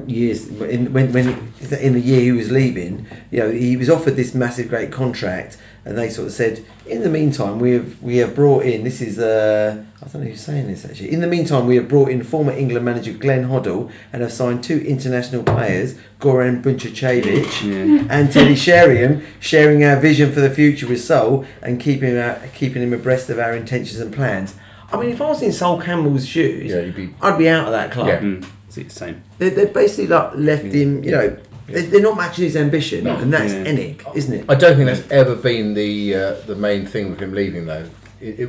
[0.07, 1.29] years in, when when
[1.81, 3.07] in the year he was leaving.
[3.31, 7.03] You know, he was offered this massive great contract, and they sort of said, in
[7.03, 8.85] the meantime, we have we have brought in.
[8.85, 11.13] This is uh, I don't know who's saying this actually.
[11.13, 14.63] In the meantime, we have brought in former England manager Glenn Hoddle and have signed
[14.63, 18.07] two international players, Goran Bunjevcevic yeah.
[18.11, 22.83] and Teddy Sheringham, sharing our vision for the future with Sol and keeping our, keeping
[22.83, 24.55] him abreast of our intentions and plans.
[24.93, 27.15] I mean, if I was in Sol Campbell's shoes, Yeah, you'd be.
[27.21, 28.07] I'd be out of that club.
[28.07, 28.21] Yeah.
[28.21, 29.23] Mm, it's the same.
[29.39, 31.37] They, they basically like left him, you know,
[31.69, 33.17] they- they're not matching his ambition, No.
[33.17, 33.65] and that's Yeah.
[33.65, 34.45] ENIC, isn't it?
[34.49, 37.85] I don't think that's ever been the uh, the main thing with him leaving, though.
[38.21, 38.49] It, it,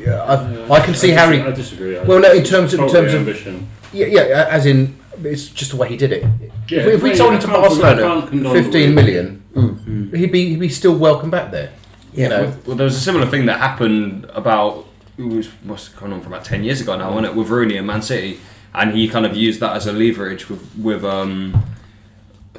[0.00, 1.42] yeah, I, I can see I Harry.
[1.42, 1.98] I disagree.
[1.98, 3.68] I Well, no, in terms of- in totally terms of- ambition.
[3.92, 6.22] Yeah, yeah, as in it's just the way he did it.
[6.68, 8.62] Yeah, if we, if we yeah, sold him to can't- I Barcelona can't condone for
[8.62, 11.70] 15 way- million, he'd be he'd be still welcome back there.
[12.14, 12.22] Yeah.
[12.24, 14.86] You know, Well, there was a similar thing that happened about
[15.18, 17.48] it was must have gone on for about ten years ago now, wasn't it, with
[17.48, 18.38] Rooney and Man City,
[18.76, 21.64] and he kind of used that as a leverage with with um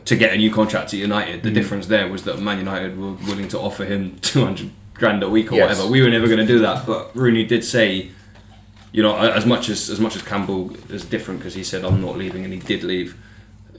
[0.03, 1.43] to get a new contract at United.
[1.43, 5.21] The difference there was that Man United were willing to offer him two hundred grand
[5.23, 5.69] a week or Yes.
[5.77, 5.91] whatever.
[5.91, 8.12] We were never going to do that, but Rooney did say.
[8.93, 12.01] You know, as much as as much as Campbell is different because he said I'm
[12.01, 13.15] not leaving and he did leave.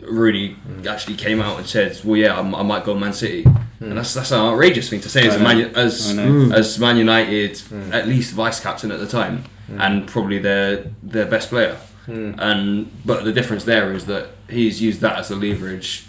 [0.03, 0.55] Rooney
[0.89, 3.45] actually came out and said, "Well, yeah, I'm, I might go to Man City,"
[3.81, 5.41] and that's that's an outrageous thing to say as.
[5.41, 6.55] Man, as mm.
[6.55, 11.49] as Man United, at least vice captain at the time, and probably their their best
[11.49, 11.79] player.
[12.09, 16.09] And but the difference there is that he's used that as a leverage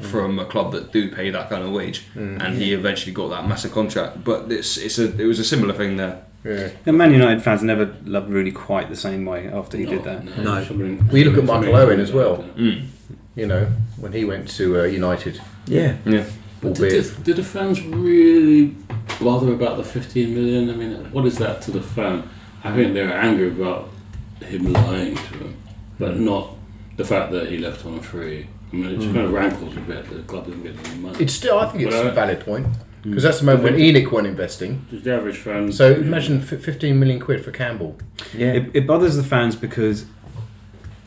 [0.00, 3.48] from a club that do pay that kind of wage, and he eventually got that
[3.48, 4.24] massive contract.
[4.24, 6.22] But it's it's a it was a similar thing there.
[6.44, 6.68] yeah.
[6.84, 10.24] The Man United fans never loved Rooney quite the same way after he did that.
[10.38, 10.62] No.
[10.64, 12.44] somebody- We look at Michael Owen as well.
[12.56, 12.86] Mm.
[13.34, 13.66] You know,
[13.98, 15.96] when he went to uh, United, Yeah.
[16.06, 16.24] Yeah.
[16.62, 18.74] But did, albeit the, did the fans really
[19.20, 20.70] bother about the 15 million?
[20.70, 22.22] I mean, what is that to the fan?
[22.64, 23.90] I think they're angry about
[24.42, 25.56] him lying to them,
[25.98, 26.50] but not
[26.96, 28.46] the fact that he left on a free.
[28.72, 30.98] I mean, it just kind of rankles a bit that the club didn't get any
[31.00, 31.16] money.
[31.22, 31.58] it's still.
[31.58, 32.66] I think it's But, uh, a valid point
[33.02, 34.84] because that's the moment when ENIC went investing.
[34.90, 35.70] Just the average fan.
[35.70, 37.96] So imagine f- 15 million quid for Campbell.
[38.36, 38.52] Yeah.
[38.54, 40.06] It, it bothers the fans because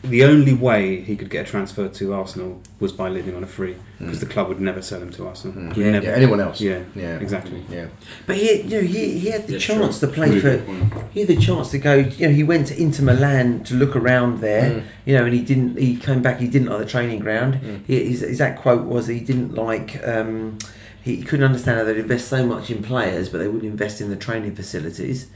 [0.02, 3.46] the only way he could get a transfer to Arsenal was by living on a
[3.46, 5.68] free because the club would never sell him to Arsenal.
[5.68, 5.90] Would Yeah.
[5.90, 6.58] never- Yeah, anyone else.
[6.60, 7.18] Yeah, Yeah.
[7.18, 7.62] exactly.
[7.70, 7.86] Yeah.
[8.26, 10.08] But he, you know, he, he had the Yeah, chance true.
[10.08, 11.04] to play Really for.
[11.12, 11.94] He had the chance to go.
[11.96, 14.70] You know, he went to Inter Milan to look around there.
[14.70, 14.82] Mm.
[15.04, 15.78] You know, and he didn't.
[15.78, 16.40] He came back.
[16.40, 17.60] He didn't like the training ground.
[17.86, 20.00] He, his, his exact quote was he didn't like.
[20.06, 20.56] Um,
[21.02, 24.00] he, he couldn't understand how they'd invest so much in players, but they wouldn't invest
[24.00, 25.26] in the training facilities.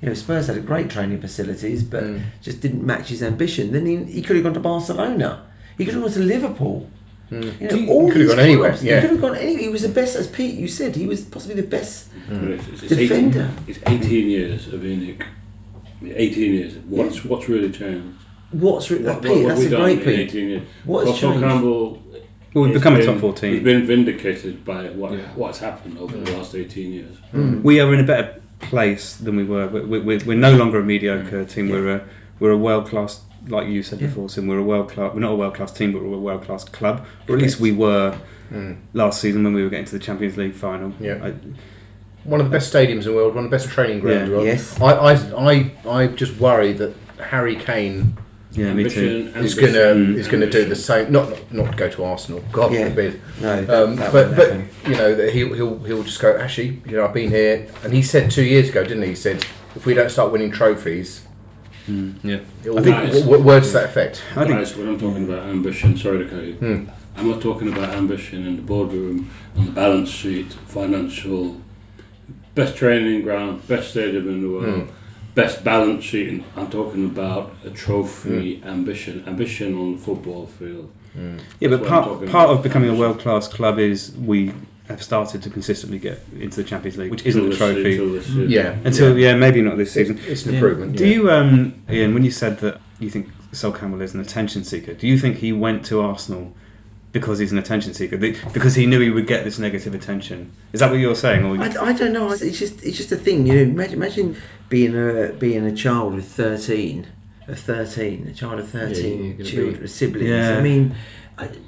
[0.00, 2.20] You know, Spurs had a great training facilities, but Mm.
[2.42, 3.72] just didn't match his ambition.
[3.72, 5.42] Then he, he could have gone to Barcelona.
[5.78, 6.90] He could have gone to Liverpool.
[7.30, 7.42] Mm.
[7.60, 8.94] You know, He- he could have these gone anywhere, yeah.
[8.96, 9.62] He could have gone anywhere.
[9.62, 10.94] He was the best, as Pete you said.
[10.96, 12.08] He was possibly the best.
[12.30, 12.40] Mm.
[12.40, 13.50] But it's, it's, it's Defender.
[13.68, 15.22] 18, it's 18 years of ENIC.
[16.04, 16.72] 18 years.
[16.88, 18.06] What's what's really changed?
[18.52, 19.30] What's re- What, Pete?
[19.30, 20.62] what have that's a great Pete.
[20.84, 21.46] What has Russell changed?
[21.46, 22.02] Campbell.
[22.54, 23.52] Well, we've has become a top 14.
[23.54, 25.18] He's been vindicated by what Yeah.
[25.34, 27.16] what's happened over the last 18 years.
[27.32, 27.62] Hmm.
[27.62, 29.66] We are in a better place than we were.
[29.68, 31.50] We're, we're, we're no longer a mediocre mm.
[31.50, 31.68] team.
[31.68, 32.04] We're a
[32.38, 34.08] we're a world class, like you said Yeah.
[34.08, 34.28] before.
[34.28, 34.46] Sim.
[34.46, 35.14] We're a world class.
[35.14, 37.06] We're not a world class team, but we're a world class club.
[37.28, 38.18] Or at least we were
[38.52, 38.76] mm.
[38.92, 40.92] last season when we were getting to the Champions League final.
[41.00, 41.24] Yeah.
[41.24, 41.34] I,
[42.24, 44.28] One of the best stadiums in the world, one of the best training grounds in
[44.30, 44.46] the world.
[44.46, 44.80] Yes.
[44.80, 45.12] I, I,
[45.50, 48.16] I, I just worry that Harry Kane
[48.56, 49.30] yeah, me too.
[49.36, 51.12] Ambition, is going to ambition, is going to do the same.
[51.12, 52.42] Not not go to Arsenal.
[52.52, 52.88] God Yeah.
[52.88, 53.20] forbid.
[53.40, 54.68] No, that, Um, that but won't but happen.
[54.86, 56.36] you know that he'll he'll he'll just go.
[56.36, 59.10] Actually, you know, I've been here, and he said two years ago, didn't he?
[59.10, 61.22] He said if we don't start winning trophies,
[61.86, 62.38] Yeah.
[62.64, 64.22] it will, I think- w- w- words to that effect.
[64.34, 66.54] I think Guys, when I'm talking about ambition, sorry to cut you.
[66.54, 66.84] Hmm.
[67.18, 71.60] I'm not talking about ambition in the boardroom, on the balance sheet, financial,
[72.54, 74.88] best training ground, best stadium in the world.
[75.36, 76.28] Best balance sheet.
[76.28, 80.90] And I'm talking about a trophy ambition, ambition on the football field.
[81.14, 84.52] Yeah, but That's what part part of becoming a world class club is we
[84.88, 87.96] have started to consistently get into the Champions League, which isn't Till a this- trophy
[87.96, 88.28] till this.
[88.28, 88.76] Yeah.
[88.84, 89.34] until yeah.
[89.34, 90.18] maybe not this season.
[90.26, 90.96] It's an improvement.
[90.96, 94.62] Do you, um, Ian, when you said that you think Sol Campbell is an attention
[94.64, 96.52] seeker, do you think he went to Arsenal
[97.18, 98.18] because he's an attention seeker?
[98.18, 100.52] Because he knew he would get this negative attention?
[100.74, 101.44] Is that what you're saying?
[101.46, 102.30] Or I, I don't know.
[102.30, 103.46] It's just it's just a thing.
[103.46, 104.36] You know, imagine, imagine
[104.68, 107.06] being a being a child with thirteen,
[107.48, 110.28] of thirteen, a child of thirteen gonna children, be- siblings.
[110.28, 110.58] Yeah.
[110.58, 110.94] I mean.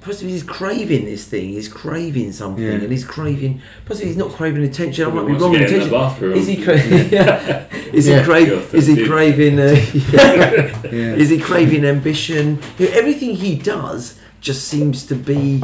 [0.00, 1.50] Possibly he's craving this thing.
[1.50, 2.80] He's craving something, Yeah.
[2.84, 3.60] and he's craving.
[3.84, 5.06] Possibly he's not craving attention.
[5.06, 5.52] I might be wrong.
[5.52, 5.90] to in the attention.
[5.90, 6.32] bathroom.
[6.38, 7.12] Is he craving?
[7.18, 7.66] yeah.
[7.92, 8.18] Is Yeah.
[8.20, 8.62] he craving?
[8.72, 9.58] Is he craving?
[9.60, 9.76] Uh,
[10.14, 10.82] yeah.
[10.90, 11.14] yeah.
[11.22, 12.60] Is he craving ambition?
[12.80, 15.62] Everything he does just seems to be,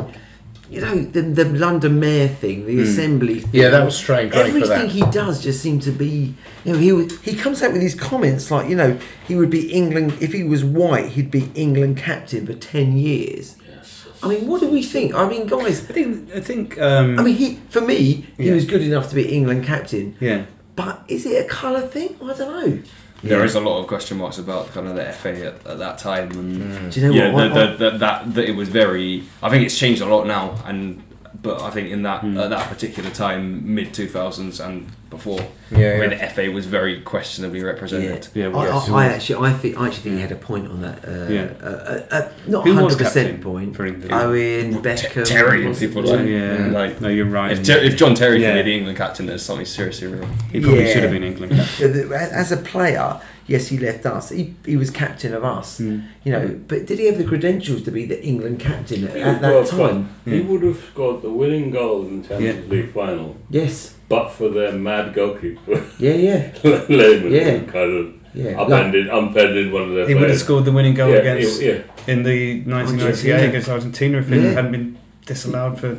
[0.71, 3.41] you know, the, the London Mayor thing, the Assembly.
[3.41, 3.51] Thing.
[3.61, 4.33] Yeah, that was strange.
[4.33, 4.91] Going for Everything that.
[4.91, 6.35] he does just seems to be,
[6.65, 9.73] you know, he he comes out with these comments like, you know, he would be
[9.73, 13.57] England if he was white, he'd be England captain for ten years.
[13.69, 14.07] Yes.
[14.23, 15.15] I mean, what do we think?
[15.15, 15.89] I mean, guys.
[15.89, 18.55] I think I think um, I mean, he for me, he Yeah.
[18.55, 20.17] was good enough to be England captain.
[20.21, 20.47] yeah.
[20.77, 22.17] But is it a colour thing?
[22.21, 22.83] I don't know.
[23.29, 25.99] There is a lot of question marks about kind of the FA at, at that
[25.99, 26.93] time, and mm.
[26.93, 27.55] Do you know yeah, what?
[27.55, 29.25] the, the, the, that that it was very.
[29.43, 31.03] I think it's changed a lot now, and
[31.45, 35.39] but I think in that at that particular time, mid two thousands and before,
[35.71, 36.29] Yeah, when yeah.
[36.33, 38.27] FA was very questionably represented.
[38.35, 40.37] Yeah, I, well, yes, I, I actually, I think, I actually think he had a
[40.37, 41.05] point on that.
[41.07, 41.53] Uh, Yeah.
[41.63, 43.77] uh, uh, uh, not hundred percent point.
[43.77, 44.11] for England?
[44.13, 47.53] Owen, Te- Beckham, Terry and people So, like, yeah, like no, you're right.
[47.53, 48.55] if, Ter- if John Terry Yeah.
[48.55, 50.37] can be the England captain, there's something seriously wrong.
[50.51, 50.93] he probably Yeah.
[50.95, 51.53] should have been England.
[51.53, 54.31] The- As a player, yes, he left us.
[54.31, 55.81] He, he was captain of us.
[55.81, 56.05] Mm.
[56.25, 59.41] You know, but did he have the credentials to be the England captain at, at
[59.43, 60.09] that got- time?
[60.25, 63.95] He would have scored the winning goal in the Champions League final, Yes.
[64.09, 67.59] but for their mad goalkeeper, Yeah, yeah, Lehmann, Yeah.
[67.71, 68.57] kind of yeah.
[68.61, 71.61] Like, upended, upended one of their He would have scored the winning goal yeah, against
[71.61, 71.83] he- yeah.
[72.09, 74.51] in the 1998 against Argentina if it Yeah.
[74.51, 75.97] hadn't been disallowed for.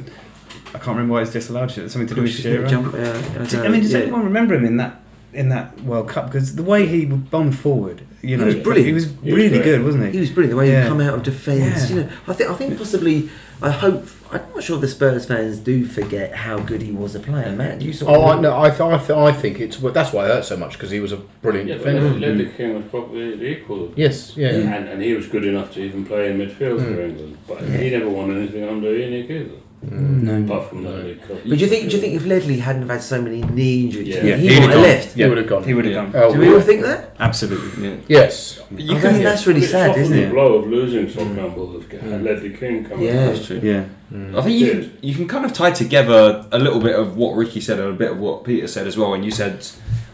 [0.73, 1.71] I can't remember why it's disallowed.
[1.71, 2.67] Something to do with push, Shearer.
[2.67, 3.99] jump, uh, I I mean, does yeah.
[3.99, 4.99] anyone remember him in that
[5.35, 6.27] in that World Cup?
[6.27, 8.87] Because the way he bombed forward, you know, he was brilliant.
[8.87, 10.11] He was He was really good, wasn't he?
[10.11, 10.51] He was brilliant.
[10.51, 10.83] The way Yeah.
[10.83, 11.89] he come out of defence.
[11.89, 11.95] Yeah.
[11.95, 13.29] You know, I think I think possibly.
[13.61, 14.05] I hope.
[14.31, 17.51] I'm not sure the Spurs fans do forget how good he was a player.
[17.55, 18.41] Matt, you sort Oh, I, of.
[18.41, 20.73] no, I, th- I, th- I think it's well, that's why it hurt so much
[20.73, 22.09] because he was a brilliant Yeah, but defender.
[22.09, 23.93] Ledley Ledley King was probably the equal.
[23.95, 24.75] Yes, yeah, yeah.
[24.75, 26.99] And, and he was good enough to even play in midfield for hmm.
[26.99, 27.37] England.
[27.47, 30.43] But he never won anything under Ian either, No.
[30.43, 31.89] apart from that League But do you think?
[31.89, 34.21] Do you think if Ledley hadn't have had so many knee injuries, Yeah.
[34.21, 34.83] do you Yeah, think he'd he have might have gone.
[34.83, 35.13] left?
[35.13, 35.63] He would have gone.
[35.63, 36.05] He would have Yeah.
[36.05, 36.11] gone.
[36.15, 37.15] Oh, Do we all think that?
[37.19, 37.87] Absolutely.
[37.89, 37.95] Yeah.
[38.07, 38.59] Yes.
[38.75, 40.31] You Oh, can, that's, that's really It sad, softened isn't the it?
[40.31, 42.23] blow of losing Sol Campbell of had mm.
[42.23, 43.05] Ledley King coming.
[43.05, 43.27] Yeah.
[43.27, 43.59] that's true.
[43.61, 43.83] Yeah.
[44.13, 44.37] Mm.
[44.37, 44.85] I think you Cheers.
[44.87, 47.89] can, you can kind of tie together a little bit of what Ricky said and
[47.89, 49.13] a bit of what Peter said as well.
[49.13, 49.65] And you said,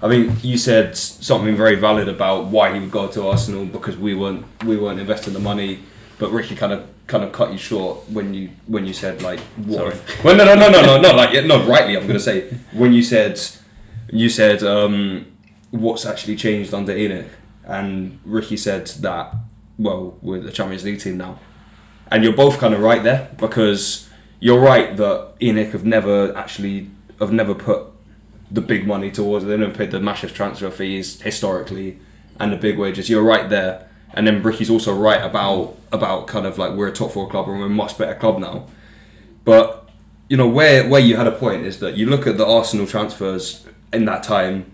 [0.01, 3.95] I think you said something very valid about why he would go to Arsenal because
[3.97, 5.79] we weren't we weren't investing the money.
[6.21, 9.39] But Ricky kind of kind of cut you short when you when you said like
[9.65, 9.87] what?
[9.87, 12.47] If, well, no, no, no, no, no, no, like no, rightly, I'm going to say
[12.71, 13.41] when you said
[14.11, 15.25] you said um,
[15.71, 17.27] what's actually changed under ENIC,
[17.65, 19.33] and Ricky said that
[19.77, 21.39] well we're the Champions League team now
[22.11, 26.91] and you're both kind of right there because you're right that ENIC have never actually
[27.19, 27.87] have never put
[28.51, 29.47] the big money towards it.
[29.47, 31.99] They never paid the massive transfer fees historically
[32.39, 33.09] and the big wages.
[33.09, 36.91] You're right there, and then Ricky's also right about about kind of like we're a
[36.91, 38.65] top four club and we're a much better club now.
[39.45, 39.89] But
[40.29, 42.87] you know where where you had a point is that you look at the Arsenal
[42.87, 44.71] transfers in that time,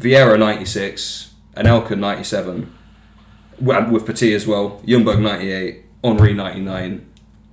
[0.00, 2.72] Vieira ninety six, Anelka ninety seven,
[3.60, 7.06] with with Petit as well, Ljungberg ninety eight, Henry ninety nine,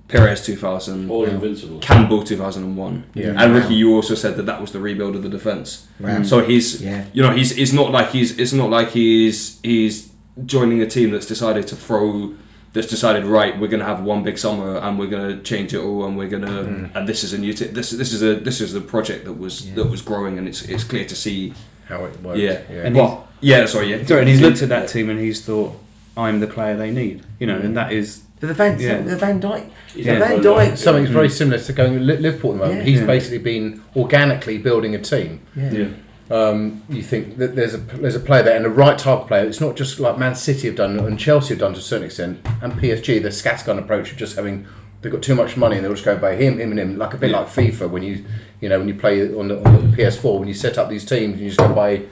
[0.08, 1.78] Pires two thousand, All invincible.
[1.80, 3.04] Campbell 2001.
[3.14, 3.34] Yeah.
[3.36, 5.86] And Ricky, you also said that that was the rebuild of the defense.
[6.00, 6.22] Wow.
[6.22, 7.04] So he's, Yeah.
[7.12, 10.11] you know, he's it's not like he's it's not like he's he's
[10.46, 12.34] joining a team that's decided to throw
[12.72, 16.06] that's decided right we're gonna have one big summer and we're gonna change it all
[16.06, 16.94] and we're gonna mm.
[16.96, 19.34] and this is a new t- this this is a this is the project that
[19.34, 21.52] was that was growing and it's it's clear to see
[21.86, 22.38] How it works.
[22.38, 22.86] yeah yeah.
[22.86, 25.78] And well yeah sorry yeah Sorry, and he's looked at that team and he's thought,
[26.16, 27.24] I'm the player they need.
[27.38, 28.22] You know, and that is.
[28.40, 29.00] The Van, Yeah.
[29.00, 30.70] the Van Dijk, He's the Van Van Dyke.
[30.72, 30.78] Dijk.
[30.78, 31.30] Something very mm.
[31.30, 32.78] similar to going to Li- Liverpool at the moment.
[32.80, 32.90] Yeah.
[32.90, 33.06] He's Yeah.
[33.06, 35.40] basically been organically building a team.
[35.54, 35.88] Yeah.
[36.32, 39.28] Um, you think that there's a there's a player there and the right type of
[39.28, 39.44] player.
[39.44, 42.06] It's not just like Man City have done and Chelsea have done to a certain
[42.06, 44.66] extent, and PSG the scattergun approach of just having
[45.02, 47.12] they've got too much money and they'll just go by him, him, and him, like
[47.12, 47.40] a bit Yeah.
[47.40, 48.24] like FIFA when you
[48.62, 51.04] you know when you play on the, on the PS4 when you set up these
[51.04, 52.02] teams and you just go by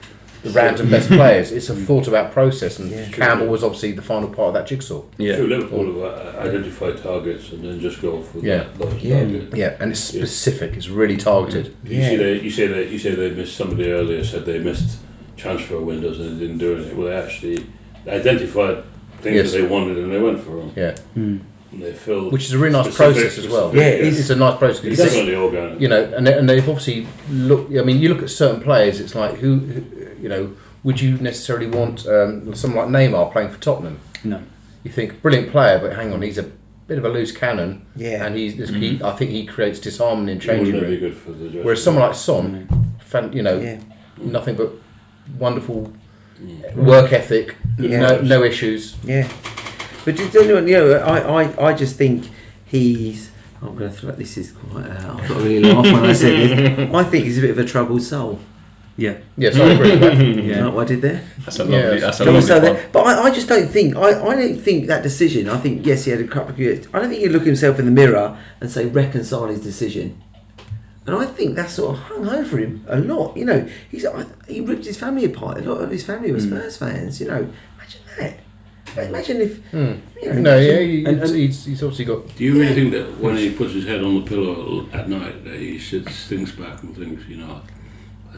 [0.43, 1.51] the random best players.
[1.51, 3.07] It's a thought about process, and Yeah.
[3.09, 5.03] Campbell was obviously the final part of that jigsaw.
[5.17, 5.97] yeah True, Liverpool have
[6.37, 8.57] uh, identified targets and then just go for Yeah.
[8.57, 9.19] that, those Yeah.
[9.19, 9.55] targets.
[9.55, 10.73] Yeah, and it's specific.
[10.77, 11.73] It's really targeted.
[11.85, 12.09] You Yeah.
[12.09, 13.55] see, they you say that you say they missed.
[13.55, 14.97] Somebody earlier said they missed
[15.37, 16.97] transfer windows and they didn't do anything.
[16.97, 17.65] Well, they actually
[18.07, 18.83] identified
[19.21, 19.51] things Yes.
[19.51, 20.71] that they wanted and they went for them.
[20.75, 21.41] Yeah, And
[21.73, 22.33] they filled.
[22.33, 23.71] which is a really nice process as well.
[23.75, 24.19] Yeah, it is.
[24.19, 24.83] It's a nice process.
[24.83, 25.79] It's It's- definitely organic.
[25.79, 27.67] you know, and they, and they've obviously look.
[27.77, 28.99] I mean, you look at certain players.
[28.99, 29.83] It's like who, who
[30.21, 30.53] you know,
[30.83, 33.99] would you necessarily want um, someone like Neymar playing for Tottenham?
[34.23, 34.41] No.
[34.83, 36.49] You think brilliant player, but hang on, he's a
[36.87, 38.25] bit of a loose cannon, Yeah.
[38.25, 38.69] and he's.
[38.69, 41.63] He, I think he creates disharmony in It changing wouldn't be good for the dressing
[41.63, 42.67] Whereas someone like Son,
[42.99, 43.79] fan, you know, Yeah.
[44.17, 44.71] nothing but
[45.37, 45.93] wonderful
[46.75, 47.99] work ethic, Yeah.
[47.99, 48.95] no, no issues.
[49.03, 49.27] Yeah,
[50.03, 52.25] but do you know, you know I, I, I just think
[52.65, 53.29] he's.
[53.61, 54.85] I'm going to throw this is quite.
[54.85, 56.89] Uh, I've got to really laugh when I say this.
[56.95, 58.39] I think he's a bit of a troubled soul.
[59.01, 59.17] Yeah.
[59.37, 60.17] Yes, I agree with that.
[60.17, 60.67] You know Yeah.
[60.75, 61.23] what I did there?
[61.43, 61.99] That's a Yeah, lovely.
[61.99, 62.73] that's a Troubled lovely soul one.
[62.75, 62.89] there.
[62.93, 63.95] But I, I just don't think.
[63.95, 65.49] I, I don't think that decision.
[65.49, 66.87] I think yes, he had a couple of years.
[66.93, 70.21] I don't think he'd look himself in the mirror and say reconcile his decision.
[71.07, 73.35] And I think that sort of hung over him a lot.
[73.35, 75.57] You know, he's I, he ripped his family apart.
[75.57, 77.19] A lot of his family were Spurs fans.
[77.19, 78.33] You know, imagine that.
[79.09, 79.93] Imagine if Hmm.
[80.21, 82.35] you know, No, yeah, he, And- and- he's, he's obviously got.
[82.35, 82.73] Do you really Yeah.
[82.75, 86.27] think that when he puts his head on the pillow at night, that he sits,
[86.27, 87.80] thinks back and thinks, you know, I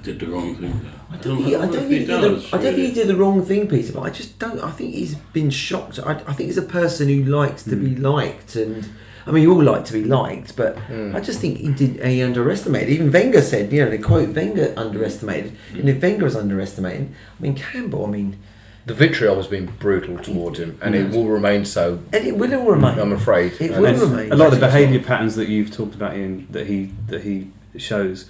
[0.03, 0.91] did the wrong thing there?
[1.09, 3.07] I don't think, he, I don't think he did the, I don't think he did
[3.07, 3.93] the wrong thing, Peter.
[3.93, 4.59] But I just don't.
[4.59, 5.99] I think he's been shocked.
[5.99, 8.03] I, I think he's a person who likes to be hmm.
[8.03, 8.89] liked, and
[9.25, 11.15] I mean, you all like to be liked, but hmm.
[11.15, 12.05] I just think he did.
[12.05, 12.89] He underestimated.
[12.89, 15.79] Even Wenger said, you know, the quote Wenger underestimated, hmm.
[15.79, 18.05] and if Wenger was underestimating, I mean Campbell.
[18.05, 18.37] I mean,
[18.85, 21.99] The vitriol has been brutal towards him, and it will remain so.
[22.11, 22.99] and it will remain.
[22.99, 23.53] I'm afraid.
[23.53, 24.31] It And will And remain.
[24.33, 27.51] a lot of the behaviour patterns that you've talked about, Ian, that he that he
[27.77, 28.29] shows,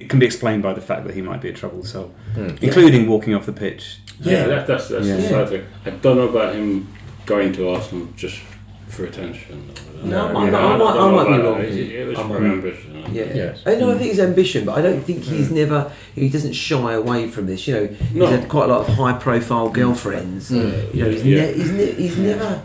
[0.00, 2.48] it can be explained by the fact that he might be a troubled soul, hmm.
[2.62, 3.98] including walking off the pitch.
[4.20, 4.46] Yeah, Yeah.
[4.46, 5.16] that, that's, that's Yeah.
[5.16, 5.64] the sad thing.
[5.86, 6.88] I don't know about him
[7.26, 8.40] going to Arsenal just
[8.88, 9.70] for attention.
[10.02, 11.60] No, I might- I I don't might- know I might be wrong.
[11.60, 13.04] It, it was I might for ambition.
[13.12, 13.62] Yeah, Yes.
[13.66, 13.90] I know.
[13.92, 15.92] I think his ambition, but I don't think he's never.
[16.14, 17.66] He doesn't shy away from this.
[17.68, 18.26] You know, he's No.
[18.26, 19.74] had quite a lot of high-profile hmm.
[19.74, 20.48] girlfriends.
[20.48, 20.56] Hmm.
[20.94, 21.40] You know, he's, Yeah.
[21.42, 22.62] ne- he's, ne- he's never.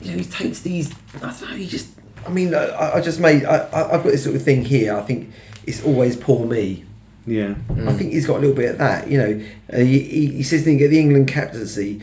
[0.00, 0.90] You know, he takes these.
[1.16, 1.56] I don't know.
[1.56, 1.88] He just.
[2.26, 3.44] I mean, I, I just made.
[3.44, 4.96] I, I- I've got this sort of thing here.
[4.96, 5.30] I think
[5.66, 6.84] it's always poor me.
[7.26, 7.54] Yeah.
[7.86, 9.08] I think he's got a little bit of that.
[9.08, 12.02] You know, uh, he, he, he says he didn't get the England captaincy.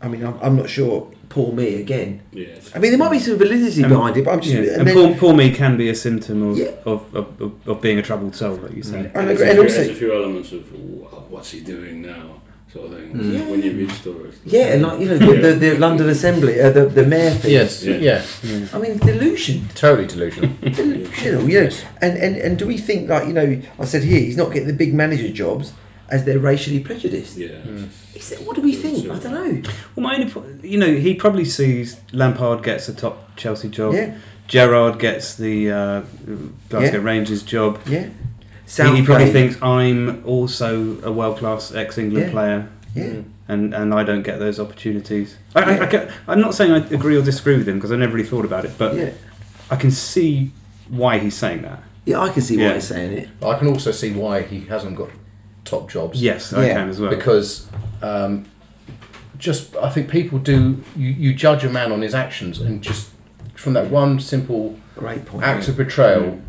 [0.00, 1.10] I mean, I'm, I'm not sure.
[1.28, 2.20] Poor me again.
[2.32, 2.70] Yes.
[2.74, 4.54] I mean, there might be some validity And- behind it, but I'm just.
[4.54, 4.60] Yeah.
[4.60, 6.70] and And then- poor, poor me can be a symptom of, Yeah.
[6.84, 9.10] of, of, of, of being a troubled soul, like you say.
[9.14, 10.62] And There's a and few- also- there's a few elements of
[11.30, 12.40] what's he doing now,
[12.72, 13.32] sort of thing.
[13.32, 13.50] Yeah.
[13.50, 14.34] When you read stories.
[14.44, 17.50] Yeah, and like you know, the, the, the London Assembly, uh, the the mayor thing.
[17.52, 17.96] Yes, Yeah.
[18.42, 20.50] yeah, I mean, delusion, totally delusional.
[20.62, 21.48] delusional.
[21.48, 23.60] You know, and, and and do we think like you know?
[23.78, 25.72] I said here, he's not getting the big manager jobs
[26.08, 27.36] as they're racially prejudiced.
[27.36, 27.58] Yeah.
[28.14, 29.08] Is it, what do we think?
[29.08, 29.70] I don't know.
[29.94, 33.94] Well, my only, po- you know, he probably sees Lampard gets a top Chelsea job.
[33.94, 34.18] Yeah.
[34.48, 36.00] Gerrard gets the uh,
[36.68, 37.04] Glasgow Yeah.
[37.04, 37.78] Rangers job.
[37.86, 38.08] Yeah,
[38.76, 39.32] He, he probably Southgate.
[39.32, 42.30] thinks I'm also a world class ex England Yeah.
[42.30, 42.68] player.
[42.94, 45.36] Yeah, and, and I don't get those opportunities.
[45.54, 47.96] I, I, I get, I'm not saying I agree or disagree with him because I
[47.96, 49.10] never really thought about it, but yeah,
[49.70, 50.50] I can see
[50.88, 51.80] why he's saying that.
[52.04, 52.18] yeah.
[52.20, 53.28] I can see why he's saying it.
[53.42, 55.08] I can also see why he hasn't got
[55.64, 56.20] top jobs.
[56.20, 57.10] Yes, I Yeah, can as well.
[57.10, 57.68] because
[58.02, 58.44] um,
[59.38, 63.10] just I think people do you, you judge a man on his actions and just
[63.54, 65.44] from that one simple Great point.
[65.44, 66.40] act of betrayal,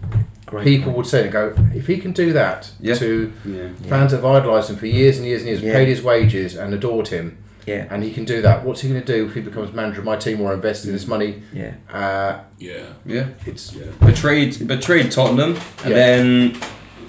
[0.51, 0.97] Great people point.
[0.97, 2.93] would say and go if he can do that Yeah.
[2.95, 3.67] to yeah.
[3.89, 5.73] fans have idolised him for years and years and years, Yeah.
[5.73, 8.65] paid his wages and adored him, Yeah, and he can do that.
[8.65, 11.07] What's he going to do if he becomes manager of my team or invested this
[11.07, 11.41] money?
[11.53, 11.71] yeah.
[11.91, 12.73] Uh, Yeah.
[13.05, 13.25] Yeah.
[13.45, 13.85] it's Yeah.
[14.05, 15.95] Betrayed, betrayed Tottenham, and Yeah.
[15.95, 16.55] then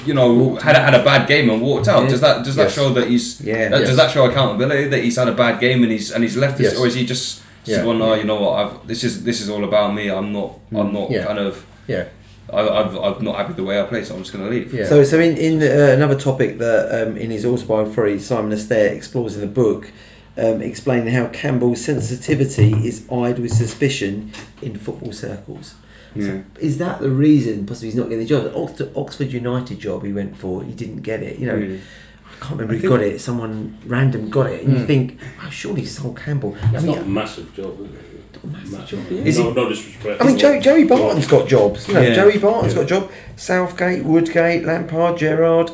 [0.06, 2.02] you know had a, had a bad game and walked out.
[2.04, 2.08] Yeah.
[2.10, 2.74] Does that does that Yes.
[2.74, 3.68] show that he's Yeah.
[3.70, 3.88] that, Yes.
[3.88, 6.58] does that show accountability that he's had a bad game and he's and he's left
[6.58, 6.78] this, Yes.
[6.80, 7.76] or is he just Yeah.
[7.76, 10.08] said, well, no, you know what, I've this is this is all about me.
[10.10, 11.24] I'm not I'm not Yeah.
[11.24, 12.04] kind of yeah,
[12.52, 14.72] I, I've I've not happy with the way I play, so I'm just gonna leave.
[14.74, 14.84] yeah.
[14.86, 19.34] So, so in, in uh, another topic that um, in his autobiography, Simon Astaire explores
[19.36, 19.90] in the book,
[20.36, 25.74] um, explaining how Campbell's sensitivity is eyed with suspicion in football circles.
[26.14, 26.42] Yeah.
[26.60, 28.44] Is that the reason possibly he's not getting the job?
[28.44, 31.38] The Oxford, Oxford United job he went for, he didn't get it.
[31.38, 31.80] You know, Really.
[32.26, 33.20] I can't remember I who got it.
[33.20, 34.86] Someone random got it, and you Mm.
[34.86, 36.54] think, oh, surely Sol Campbell.
[36.62, 38.11] I mean, not a massive job, is it?
[38.46, 39.22] Massive job, yeah.
[39.22, 40.20] Is no, he- no disrespect.
[40.22, 41.88] I mean, Joey, Joey Barton's got jobs.
[41.88, 42.14] You know, Yeah.
[42.14, 42.78] Joey Barton's Yeah.
[42.80, 43.10] got a job.
[43.36, 45.70] Southgate, Woodgate, Lampard, Gerrard,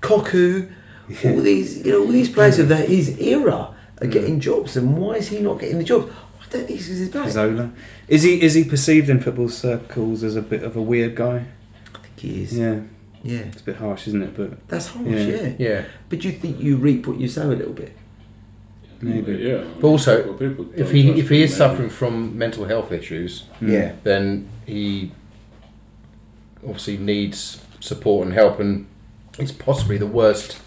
[0.00, 0.68] Cocu.
[1.24, 4.40] All these, you know, all these players of that his era are getting mm.
[4.40, 6.10] jobs, and why is he not getting the jobs?
[6.40, 7.28] I don't think it's his back.
[7.28, 7.70] Zola.
[8.08, 11.46] Is he is he perceived in football circles as a bit of a weird guy?
[11.94, 12.56] I think he is.
[12.56, 12.80] Yeah,
[13.22, 14.36] Yeah, it's a bit harsh, isn't it?
[14.36, 15.06] But that's harsh.
[15.06, 15.26] Yeah.
[15.26, 15.52] Yeah.
[15.58, 15.84] yeah.
[16.08, 17.92] but you think you reap what you sow a little bit.
[19.00, 19.32] Maybe.
[19.34, 19.64] Yeah.
[19.80, 20.36] But also,
[20.76, 21.58] If he if he is maybe.
[21.58, 23.44] suffering from mental health issues.
[23.60, 25.12] Yeah, then he
[26.62, 28.86] obviously needs support and help, and
[29.38, 30.58] it's possibly the worst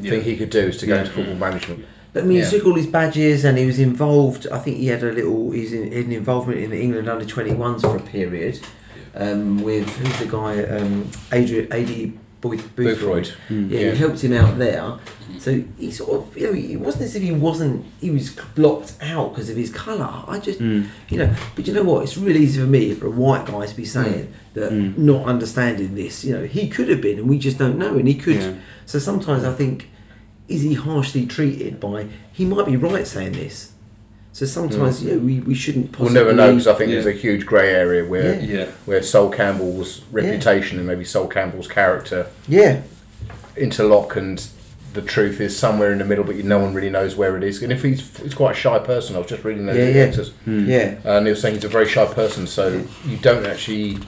[0.00, 1.00] thing he could do is to go Yeah.
[1.00, 1.84] into football management.
[2.12, 2.44] But I mean, Yeah.
[2.46, 4.46] he took all his badges and he was involved.
[4.50, 5.50] I think he had a little.
[5.52, 8.58] He's in, had an involvement in the England under 21s for a period.
[9.14, 10.62] Um, with who's the guy?
[10.64, 13.32] Um, Adrian Aidy Booth, Boothroyd.
[13.50, 13.70] Mm.
[13.70, 13.90] Yeah, Yeah.
[13.92, 14.94] he helped him out there.
[15.38, 17.84] So he sort of, you know, it wasn't as if he wasn't.
[18.00, 20.08] He was blocked out because of his colour.
[20.26, 20.86] I just, Mm.
[21.10, 21.34] you know.
[21.54, 22.02] But you know what?
[22.02, 24.96] It's really easy for me for a white guy to be saying that, Mm.
[24.98, 26.24] not understanding this.
[26.24, 27.96] You know, he could have been, and we just don't know.
[27.96, 28.36] And he could.
[28.36, 28.52] Yeah.
[28.86, 29.88] So sometimes I think,
[30.48, 32.06] is he harshly treated by?
[32.32, 33.72] He might be right saying this.
[34.32, 35.06] So sometimes, mm.
[35.06, 36.14] you know, we, we shouldn't We'll possibly.
[36.14, 37.00] never know because I think Yeah.
[37.00, 38.58] there's a huge grey area where Yeah.
[38.58, 38.66] Yeah.
[38.86, 42.82] where Sol Campbell's reputation and maybe Sol Campbell's character Yeah,
[43.56, 44.44] interlock and
[44.92, 47.44] the truth is somewhere in the middle, but you, no one really knows where it
[47.44, 47.62] is.
[47.62, 50.04] And if he's he's quite a shy person, I was just reading those Yeah, yeah.
[50.06, 50.68] letters, hmm.
[50.68, 50.94] yeah.
[51.04, 53.98] Uh, and he was saying he's a very shy person, so you don't actually.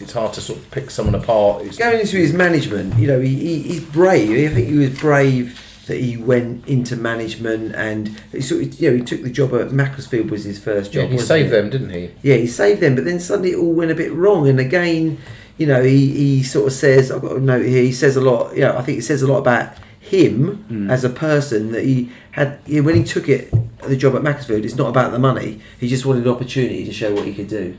[0.00, 1.64] It's hard to sort of pick someone apart.
[1.64, 4.48] It's, Going into his management, you know, he, he, he's brave.
[4.48, 8.90] I think he was brave that he went into management and he sort of, you
[8.90, 11.06] know, he took the job at Macclesfield was his first job.
[11.10, 11.50] yeah, he saved it?
[11.50, 12.10] them, didn't he?
[12.22, 14.48] Yeah, he saved them, but then suddenly it all went a bit wrong.
[14.48, 15.18] And again,
[15.56, 18.20] you know, he, he sort of says, I've got a note here, he says a
[18.20, 20.90] lot, you know, I think it says a lot about him Mm.
[20.90, 23.52] as a person that he had, you know, when he took it,
[23.86, 25.60] the job at Macclesfield, it's not about the money.
[25.78, 27.76] He just wanted an opportunity to show what he could do.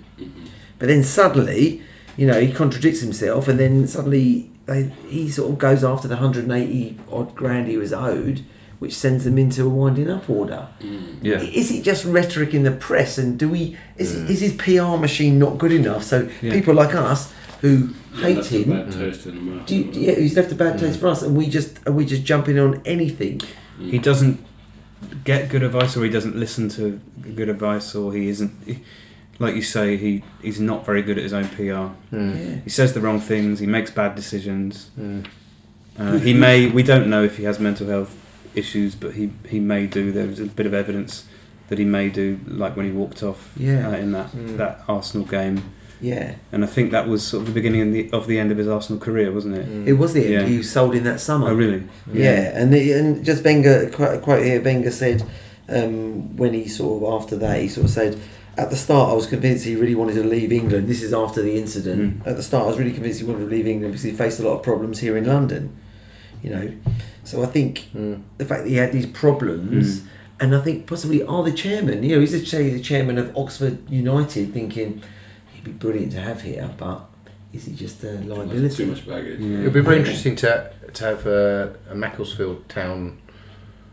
[0.78, 1.82] But then suddenly,
[2.18, 6.15] you know, he contradicts himself, and then suddenly they, he sort of goes after the
[6.15, 8.45] 180 odd grand he was owed,
[8.78, 10.67] which sends them into a winding up order.
[10.80, 11.17] Mm.
[11.22, 11.41] Yeah.
[11.41, 13.78] Is it just rhetoric in the press, and do we?
[13.97, 16.03] Is, is his PR machine not good enough?
[16.03, 16.53] So Yeah.
[16.53, 19.65] people like us who hate That's him, bad taste in mouth.
[19.65, 20.80] do you, yeah, he's left a bad mm.
[20.82, 23.41] taste for us, and we just and we just jumping on anything.
[23.80, 24.45] He doesn't
[25.24, 26.99] get good advice, or he doesn't listen to
[27.36, 28.51] good advice, or he isn't.
[28.65, 28.84] He,
[29.39, 31.89] like you say, he, he's not very good at his own PR.
[32.15, 32.55] Yeah.
[32.63, 33.59] He says the wrong things.
[33.59, 34.91] He makes bad decisions.
[34.99, 35.25] Mm.
[35.97, 36.67] Uh, he may.
[36.67, 38.15] We don't know if he has mental health
[38.55, 40.11] issues, but he, he may do.
[40.11, 41.25] There was a bit of evidence
[41.69, 43.89] that he may do, like when he walked off Yeah.
[43.89, 44.57] uh, in that Mm.
[44.57, 45.61] that Arsenal game.
[46.01, 48.51] Yeah, And I think that was sort of the beginning of the, of the end
[48.53, 49.67] of his Arsenal career, wasn't it?
[49.67, 49.85] Mm.
[49.85, 50.31] it was the end.
[50.31, 50.45] Yeah.
[50.47, 51.49] He was sold in that summer.
[51.49, 51.83] Oh, really?
[52.13, 54.61] Yeah, and the, and just Wenger quote, quote here.
[54.61, 55.23] Wenger said
[55.67, 58.17] um, when he sort of after that he sort of said
[58.64, 60.88] at the start I was convinced he really wanted to leave England.
[60.88, 61.99] This is after the incident.
[62.24, 62.30] Hmm.
[62.30, 64.39] At the start I was really convinced he wanted to leave England because he faced
[64.39, 65.76] a lot of problems here in London.
[66.43, 66.72] You know,
[67.24, 68.22] so I think Mm.
[68.38, 70.01] the fact that he had these problems.
[70.01, 70.07] Hmm.
[70.41, 72.01] And I think possibly are the chairman.
[72.03, 75.01] You know, he's actually the chairman of Oxford United, thinking
[75.51, 77.01] he'd be brilliant to have here, but
[77.51, 78.30] is he just a liability?
[78.30, 78.86] Too liability?
[78.86, 79.38] much baggage.
[79.39, 79.51] Hmm.
[79.51, 79.60] Yeah.
[79.60, 83.18] It would be very interesting to to have a, a Macclesfield Town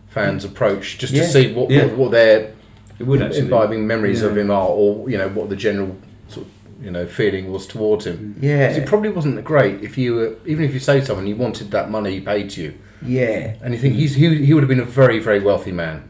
[0.09, 1.23] fans approach just Yeah.
[1.23, 1.87] to see what, Yeah.
[1.87, 2.53] what what their
[2.99, 3.41] It would actually.
[3.41, 5.97] imbibing memories of him are, or you know what the general
[6.29, 8.37] sort of, you know feeling was towards him.
[8.41, 11.27] Yeah, 'Cause It probably wasn't great if you were, even if you say to someone
[11.27, 12.75] you wanted that money paid to you,
[13.05, 13.55] yeah.
[13.63, 16.05] and you think he's he, he would have been a very very wealthy man.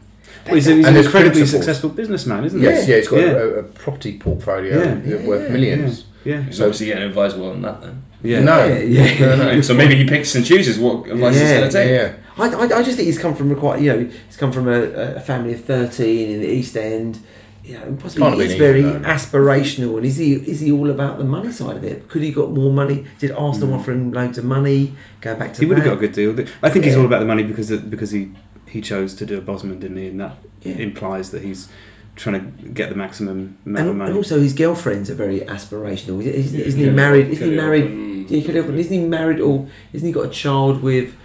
[0.45, 1.51] Well, he's, a- he's And an incredibly principles.
[1.65, 2.91] successful businessman, isn't Yes, he?
[2.91, 3.31] yeah, he's got Yeah.
[3.33, 5.25] A, a property portfolio Yeah.
[5.27, 6.05] worth millions.
[6.23, 6.41] Yeah.
[6.43, 8.01] He's So- obviously getting advice well on that then.
[8.23, 8.39] Yeah.
[8.41, 9.19] No, Yeah.
[9.19, 9.61] no, no.
[9.69, 11.89] So maybe he picks and chooses what advice he's going to take.
[11.89, 14.51] Yeah, I, I, I just think he's come from a quite, you know, he's come
[14.51, 14.81] from a,
[15.15, 17.19] a family of 13 in the East End.
[17.63, 19.09] You know, possibly Can't have he's been very easy, no.
[19.09, 19.97] aspirational.
[19.97, 22.07] And is he is he all about the money side of it?
[22.07, 23.05] Could he got more money?
[23.19, 23.75] Did Arsenal hmm.
[23.75, 24.93] offer him loads of money?
[25.19, 26.31] Going back to He would have got a good deal.
[26.63, 28.31] I think he's all about the money because because he
[28.67, 30.07] he chose to do a Bosman, didn't he?
[30.07, 30.75] And that Yeah.
[30.75, 31.67] implies that he's
[32.15, 34.09] trying to get the maximum amount of And, money.
[34.11, 36.23] and also his girlfriends are very aspirational.
[36.23, 37.27] Isn't, isn't he married?
[37.29, 37.83] Isn't he married?
[37.83, 38.25] Owen.
[38.29, 38.77] Yeah, Kelly Owen.
[38.77, 41.15] Isn't he married or isn't he got a child with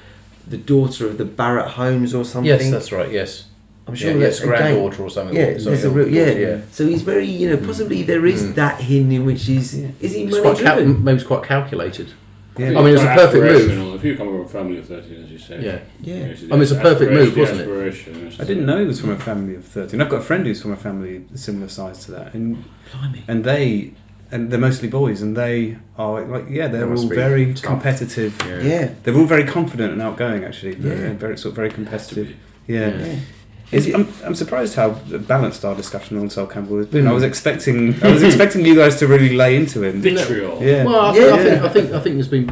[0.53, 2.47] the daughter of the Barratt Homes or something?
[2.49, 3.11] yes, that's right.
[3.11, 3.47] Yes,
[3.89, 5.35] I'm sure yeah, that's yes, granddaughter or something.
[5.37, 5.97] Yeah, something there's a else.
[5.97, 6.31] real, yeah.
[6.47, 6.61] yeah.
[6.71, 8.55] So he's very, you know, possibly there is Mm.
[8.55, 9.89] that hint in which he's Yeah.
[10.01, 11.03] is he It's money quite cal- driven?
[11.05, 12.09] maybe it's quite calculated.
[12.59, 12.79] Yeah.
[12.79, 13.95] I mean, it's a perfect move.
[13.95, 15.57] If you come from a family of 13, as you say.
[15.65, 15.79] Yeah.
[16.03, 16.27] Yeah.
[16.33, 18.41] it's I mean, it's a perfect move, wasn't it?
[18.41, 20.01] I didn't know he was from a family of thirteen.
[20.03, 23.23] I've got a friend who's from a family similar size to that, and Blimey.
[23.27, 23.93] and they
[24.33, 27.55] and they're mostly boys, and they are like yeah, they're They must all be very
[27.55, 27.63] tough.
[27.63, 28.35] competitive.
[28.47, 28.61] Yeah.
[28.63, 28.95] Yeah.
[29.03, 30.43] They're all very confident and outgoing.
[30.45, 30.95] Actually, Yeah.
[30.95, 32.29] they're very sort of very competitive.
[32.67, 32.73] be.
[32.75, 32.97] Yeah.
[32.97, 33.17] Yeah.
[33.73, 34.91] Is, I'm, I'm surprised how
[35.35, 37.05] balanced our discussion on Sol Campbell has been.
[37.07, 37.09] Mm.
[37.09, 40.01] I was expecting I was expecting you guys to really lay into him.
[40.03, 40.63] Vitriol.
[40.63, 40.85] Yeah.
[40.85, 41.43] Well, I think, I Yeah.
[41.45, 42.51] think I think I think there's been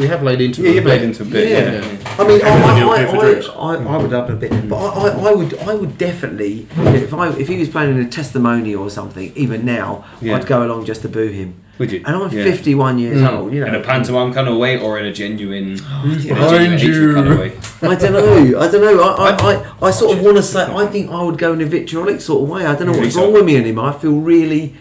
[0.00, 1.48] we have laid into Yeah, it a you've laid into a bit.
[1.48, 1.72] Yeah.
[1.72, 2.14] Yeah.
[2.18, 3.76] I mean, I, I, I, I.
[3.76, 6.66] I, I would love it a bit, but I, I, I would, I would definitely,
[6.76, 10.36] if I, if he was playing in a testimonial or something, even now, Yeah.
[10.36, 12.02] I'd go along just to boo him Would you?
[12.06, 12.44] and I'm Yeah.
[12.44, 13.32] 51 years Mm.
[13.32, 13.52] old.
[13.54, 16.78] You know, In a pantomime kind of way or in a genuine, in a Behind
[16.78, 17.14] genuine you.
[17.14, 17.52] kind of way?
[17.82, 18.60] I don't know.
[18.60, 19.00] I don't know.
[19.02, 20.62] I, I, I, I sort of want to say.
[20.62, 22.66] I think I would go in a vitriolic sort of way.
[22.66, 23.22] I don't know Yeah, what's so.
[23.24, 23.86] wrong with me anymore.
[23.86, 24.74] I feel really,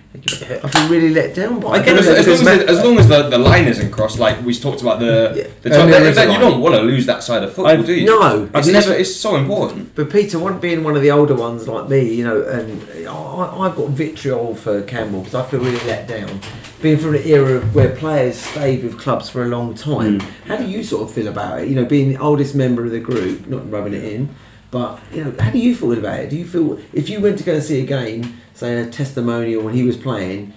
[0.65, 1.69] I feel really let down by.
[1.69, 1.85] I it.
[1.85, 4.43] get as, as, long as, the, as long as the, the line isn't crossed, like
[4.43, 5.05] we talked about the
[5.37, 5.43] Yeah.
[5.61, 7.53] the And top, there that, is that you don't want to lose that side of
[7.53, 8.07] football, I've- do you?
[8.07, 8.43] No.
[8.53, 8.89] it's I've never.
[8.89, 9.95] never- It's so important.
[9.95, 13.65] But Peter, one being one of the older ones like me, you know, and I,
[13.65, 16.41] I've got vitriol for Campbell because I feel really let down.
[16.81, 20.65] Being from an era where players stayed with clubs for a long time, how do
[20.65, 21.67] you sort of feel about it?
[21.67, 24.33] You know, being the oldest member of the group, not rubbing it in,
[24.71, 26.29] but you know, how do you feel about it?
[26.29, 29.61] Do you feel if you went to go and see a game, say a testimonial
[29.61, 30.53] when he was playing,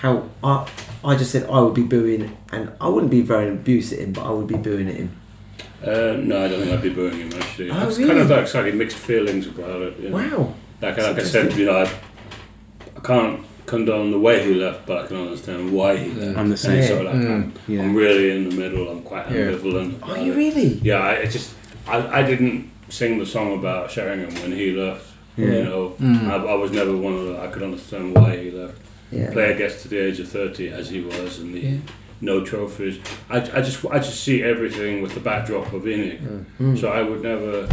[0.00, 0.68] how I,
[1.04, 4.12] I just said I would be booing, and I wouldn't be very abusive at him,
[4.14, 5.16] but I would be booing at him.
[5.80, 7.70] Uh, no, I don't think I'd be booing him actually.
[7.70, 8.10] Oh, It's really?
[8.10, 9.98] kind of like slightly mixed feelings about it.
[10.00, 10.16] You know?
[10.16, 10.54] Wow.
[10.80, 11.92] Like, like I said, you know, I,
[12.96, 16.38] I can't condone the way he left, but I can understand why he left.
[16.38, 16.78] I'm the same.
[16.78, 17.30] it's sort of like, Mm.
[17.30, 17.82] I'm, Yeah.
[17.82, 18.88] I'm really in the middle.
[18.88, 19.52] I'm quite Yeah.
[19.52, 20.02] ambivalent.
[20.08, 20.36] Are you it.
[20.36, 20.68] really?
[20.82, 21.54] Yeah, I just
[21.86, 25.06] I, I didn't sing the song about Sheringham when he left.
[25.36, 25.46] Yeah.
[25.46, 26.28] You know, Mm.
[26.30, 27.40] I, I was never one of the.
[27.40, 28.78] I could understand why he left.
[29.10, 29.30] Yeah.
[29.32, 31.76] Player gets to the age of thirty as he was, and the Yeah.
[32.20, 32.98] no trophies.
[33.30, 36.18] I, I just I just see everything with the backdrop of ENIC.
[36.60, 36.78] Mm.
[36.78, 37.66] So I would never.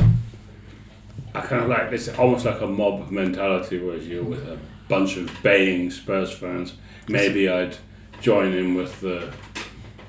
[1.35, 4.57] I kind of like it's almost like a mob mentality, whereas you're with a
[4.89, 6.73] bunch of baying Spurs fans.
[7.07, 7.77] Maybe I'd
[8.21, 9.31] join in with the,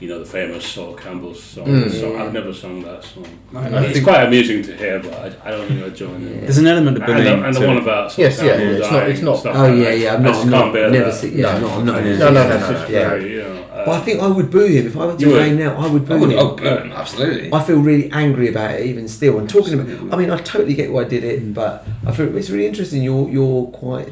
[0.00, 1.66] you know, the famous Sol Campbell song.
[1.66, 1.90] Mm.
[1.90, 3.26] So I've never sung that song.
[3.54, 6.40] I- I it's quite amusing to hear, but I, I don't think I'd join in.
[6.40, 7.40] There's an element of And bullying.
[7.40, 9.78] the, and the one about Sol Yes, yeah, Campbell it's not- it's not- Oh like
[9.84, 10.14] yeah, yeah.
[10.14, 11.14] I'm I not, just I'm can't not bear never that.
[11.14, 11.28] see.
[11.28, 11.60] Yeah, No.
[11.60, 12.06] no, I'm not.
[12.06, 13.08] It's No, no, no, no, no, yeah.
[13.08, 15.26] very, you know, uh, But I think I would boo him if I went to
[15.28, 15.76] You a now.
[15.76, 16.38] I would boo I would, him.
[16.38, 17.52] oh, good, absolutely.
[17.52, 19.38] I feel really angry about it even still.
[19.38, 22.34] And talking about, I mean, I totally get why I did it, but I feel
[22.36, 23.02] it's really interesting.
[23.02, 24.08] You're you're quite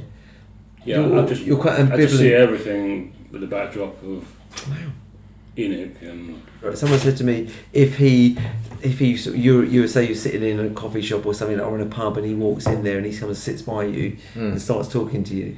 [0.88, 4.26] Yeah, You're- I just, you're quite I just see everything with the backdrop of
[5.56, 6.42] ENIC and
[6.78, 8.38] Someone said to me, if he,
[8.82, 11.74] if he, you, you would say you're sitting in a coffee shop or something, or
[11.78, 14.16] in a pub, and he walks in there and he comes and sits by you
[14.34, 14.52] Mm.
[14.52, 15.56] and starts talking to you.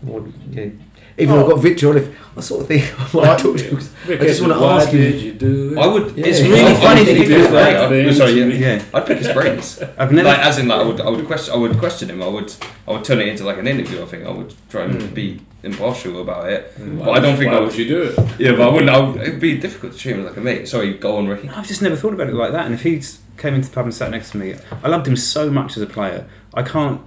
[0.00, 0.72] What, you know,
[1.18, 2.84] even though I've got vitriol, if I sort of think
[3.14, 3.76] I talk to him.
[3.76, 5.20] 'cause I just want to Why ask did you.
[5.20, 5.78] you do it?
[5.78, 6.16] I would.
[6.16, 6.26] Yeah.
[6.26, 7.74] It's really I- I funny that think pick he did brain.
[7.74, 8.46] that I'm sorry, yeah.
[8.46, 8.82] Yeah.
[8.94, 9.82] I'd pick his brains.
[9.98, 10.28] I've never.
[10.28, 12.22] like as in like I would I would question I would question him.
[12.22, 12.54] I would
[12.88, 14.02] I would turn it into like an interview.
[14.02, 15.14] I think I would try and Mm.
[15.14, 16.72] be impartial about it.
[16.78, 17.78] Why But I don't would- think why I would would.
[17.78, 18.18] you do it?
[18.38, 18.90] Yeah, but I wouldn't.
[18.90, 20.66] I would, it'd be difficult to treat him like a mate.
[20.68, 21.48] Sorry, go on, Ricky.
[21.50, 22.64] I've just never thought about it like that.
[22.66, 23.00] And if he
[23.38, 25.82] came into the pub and sat next to me, I loved him so much as
[25.82, 26.26] a player.
[26.54, 27.00] I can't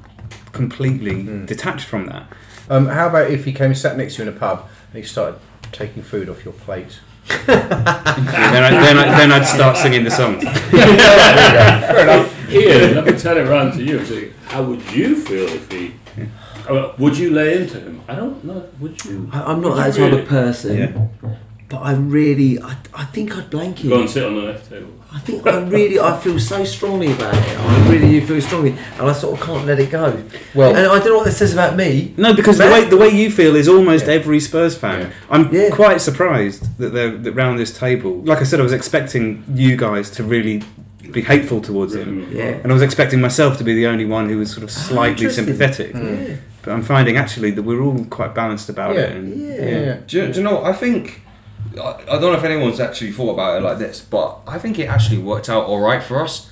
[0.51, 1.45] completely Mm.
[1.47, 2.27] detach from that.
[2.69, 5.01] Um, how about if he came and sat next to you in a pub and
[5.03, 5.39] he started
[5.71, 6.99] taking food off your plate?
[7.47, 10.39] then, I, then, I, then I'd start singing the song.
[10.71, 12.49] Fair enough.
[12.51, 13.97] Ian, let me turn it around to you.
[13.99, 15.93] and say, how would you feel if he?
[16.69, 18.01] Uh, would you lay into him?
[18.07, 18.67] I don't know.
[18.79, 19.29] Would you?
[19.31, 20.21] I, I'm not Would you that type really?
[20.21, 21.35] of person, Yeah.
[21.75, 23.89] But I really, I, I think I'd blank him.
[23.89, 24.91] Go and sit on the left table.
[25.11, 27.57] I think I really, I feel so strongly about it.
[27.57, 30.21] I really do feel strongly, and I sort of can't let it go.
[30.53, 32.13] Well, and I don't know what that says about me.
[32.17, 34.13] No, because the way the way you feel is almost Yeah.
[34.13, 35.01] every Spurs fan.
[35.01, 35.09] Yeah.
[35.29, 35.69] I'm Yeah.
[35.69, 38.21] quite surprised that they're that round this table.
[38.23, 40.63] Like I said, I was expecting you guys to really
[41.11, 42.33] be hateful towards him, Mm.
[42.35, 42.43] Yeah.
[42.61, 45.11] and I was expecting myself to be the only one who was sort of slightly
[45.25, 45.45] interesting.
[45.45, 45.93] sympathetic.
[45.93, 46.27] Mm.
[46.29, 46.35] Yeah.
[46.63, 49.01] But I'm finding actually that we're all quite balanced about Yeah.
[49.01, 49.11] it.
[49.15, 49.69] And, Yeah.
[49.69, 49.97] yeah.
[50.07, 50.63] Do you, do you know?
[50.63, 51.21] I think
[51.79, 54.79] I, I don't know if anyone's actually thought about it like this, but I think
[54.79, 56.49] it actually worked out all right for us.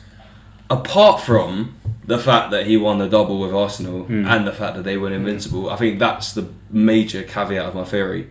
[0.69, 4.25] Apart from the fact that he won the double with Arsenal Hmm.
[4.25, 7.83] and the fact that they were invincible, I think that's the major caveat of my
[7.83, 8.27] theory.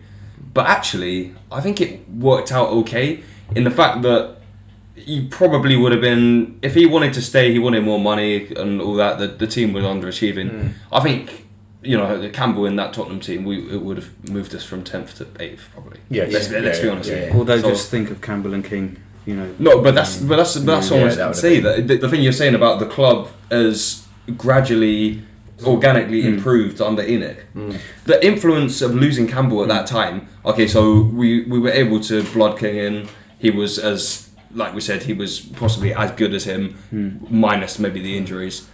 [0.53, 3.23] But actually, I think it worked out okay
[3.55, 4.37] in the fact that
[4.95, 8.79] he probably would have been if he wanted to stay, he wanted more money and
[8.79, 9.17] all that.
[9.17, 10.51] The, the team was underachieving.
[10.51, 10.73] Mm.
[10.91, 11.42] I think
[11.83, 15.17] you know Campbell in that Tottenham team, we it would have moved us from tenth
[15.17, 15.99] to eighth probably.
[16.09, 17.09] Yeah, let's, yeah, let's yeah, be honest.
[17.09, 17.15] yeah.
[17.25, 17.31] here.
[17.33, 19.53] Although So- just think of Campbell and King, you know.
[19.59, 21.59] no, but that's but that's but that's Yeah, all I that would would say.
[21.59, 24.05] That the, the thing you're saying about the club as
[24.37, 25.21] gradually,
[25.65, 26.33] organically Mm.
[26.35, 27.37] improved under ENIC.
[27.55, 27.77] Mm.
[28.05, 30.27] The influence of losing Campbell at that time.
[30.45, 33.07] Okay, so we we were able to blood King in.
[33.39, 37.29] He was as like we said, he was possibly as good as him, Mm.
[37.31, 38.67] minus maybe the injuries.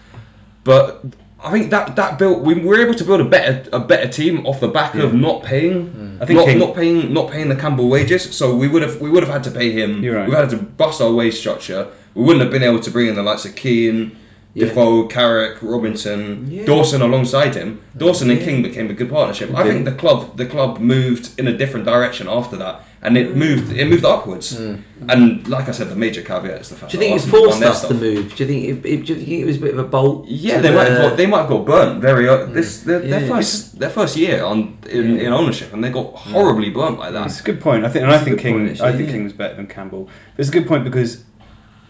[0.63, 1.03] But
[1.41, 4.45] I think that that built we were able to build a better a better team
[4.45, 6.21] off the back of not paying mm.
[6.21, 8.35] I think not, King- not paying not paying the Campbell wages.
[8.35, 10.03] So we would have we would have had to pay him.
[10.03, 10.27] You're right.
[10.29, 11.87] We had to bust our wage structure.
[12.13, 14.17] We wouldn't have been able to bring in the likes of Keane,
[14.53, 14.65] Yeah.
[14.65, 16.65] Defoe, Carrick, Robinson, Yeah.
[16.65, 17.79] Dawson alongside him.
[17.95, 18.45] Dawson and Yeah.
[18.45, 19.53] King became a good partnership.
[19.55, 23.35] I think the club the club moved in a different direction after that, and it
[23.35, 24.59] moved it moved upwards.
[25.07, 26.91] And like I said, the major caveat is the fact.
[26.91, 28.35] Do you think that it's forced their us to move?
[28.35, 30.27] Do you think it, it, do you think it was a bit of a bolt?
[30.27, 32.27] Yeah, to they might have got, they might have got burnt very.
[32.27, 33.27] Uh, this their, their Yeah.
[33.27, 35.27] first their first year on in, Yeah.
[35.27, 37.27] in ownership, and they got horribly burnt by that.
[37.27, 37.85] It's a good point.
[37.85, 38.53] I think, and I It's a think King.
[38.57, 39.13] point, actually, I think yeah.
[39.13, 40.09] King was better than Campbell.
[40.35, 41.23] But it's a good point because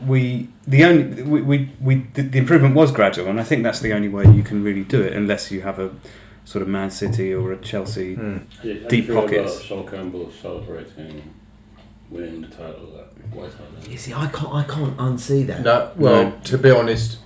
[0.06, 3.80] we the only we, we, we the, the improvement was gradual, and I think that's
[3.80, 5.90] the only way you can really do it, unless you have a
[6.50, 8.16] sort of Man City or a Chelsea.
[8.16, 8.38] Hmm.
[8.64, 9.56] Yeah, Deep you pockets.
[9.58, 11.22] About Sol Campbell celebrating
[12.10, 15.62] winning the title, that White Hart You see, I can't, I can't unsee that.
[15.62, 16.34] No, well, No.
[16.46, 17.20] to be honest,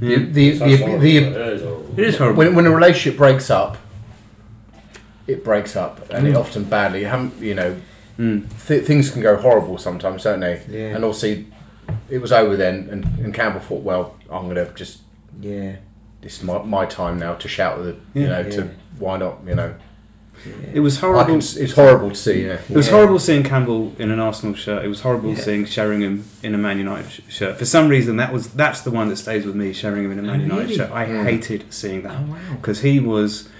[0.00, 0.18] Yeah.
[0.18, 1.18] the.
[1.96, 2.38] It is horrible.
[2.38, 3.76] when, when a relationship breaks up,
[5.26, 7.00] it breaks up, and it often badly.
[7.00, 7.76] You you know,
[8.18, 8.44] Mm.
[8.68, 10.60] th- things can go horrible sometimes, don't they?
[10.68, 10.94] Yeah.
[10.94, 11.42] And also,
[12.10, 14.98] it was over then, and, and Campbell thought, well, I'm going to just
[15.40, 15.76] Yeah.
[16.22, 18.50] This is my, my time now to shout at the, you know, Yeah.
[18.50, 19.74] to why not, you know.
[20.72, 21.24] It was horrible.
[21.26, 22.46] can, s- it's horrible to see.
[22.46, 22.54] Yeah.
[22.68, 22.92] It was Yeah.
[22.94, 24.82] horrible seeing Campbell in an Arsenal shirt.
[24.84, 25.40] It was horrible Yeah.
[25.40, 27.58] seeing Sheringham in a Man United sh- shirt.
[27.58, 29.74] For some reason, that was that's the one that stays with me.
[29.74, 30.76] Sheringham in a Man Oh, United really?
[30.76, 30.90] shirt.
[30.92, 32.36] I hated seeing that Oh wow.
[32.56, 33.50] because he was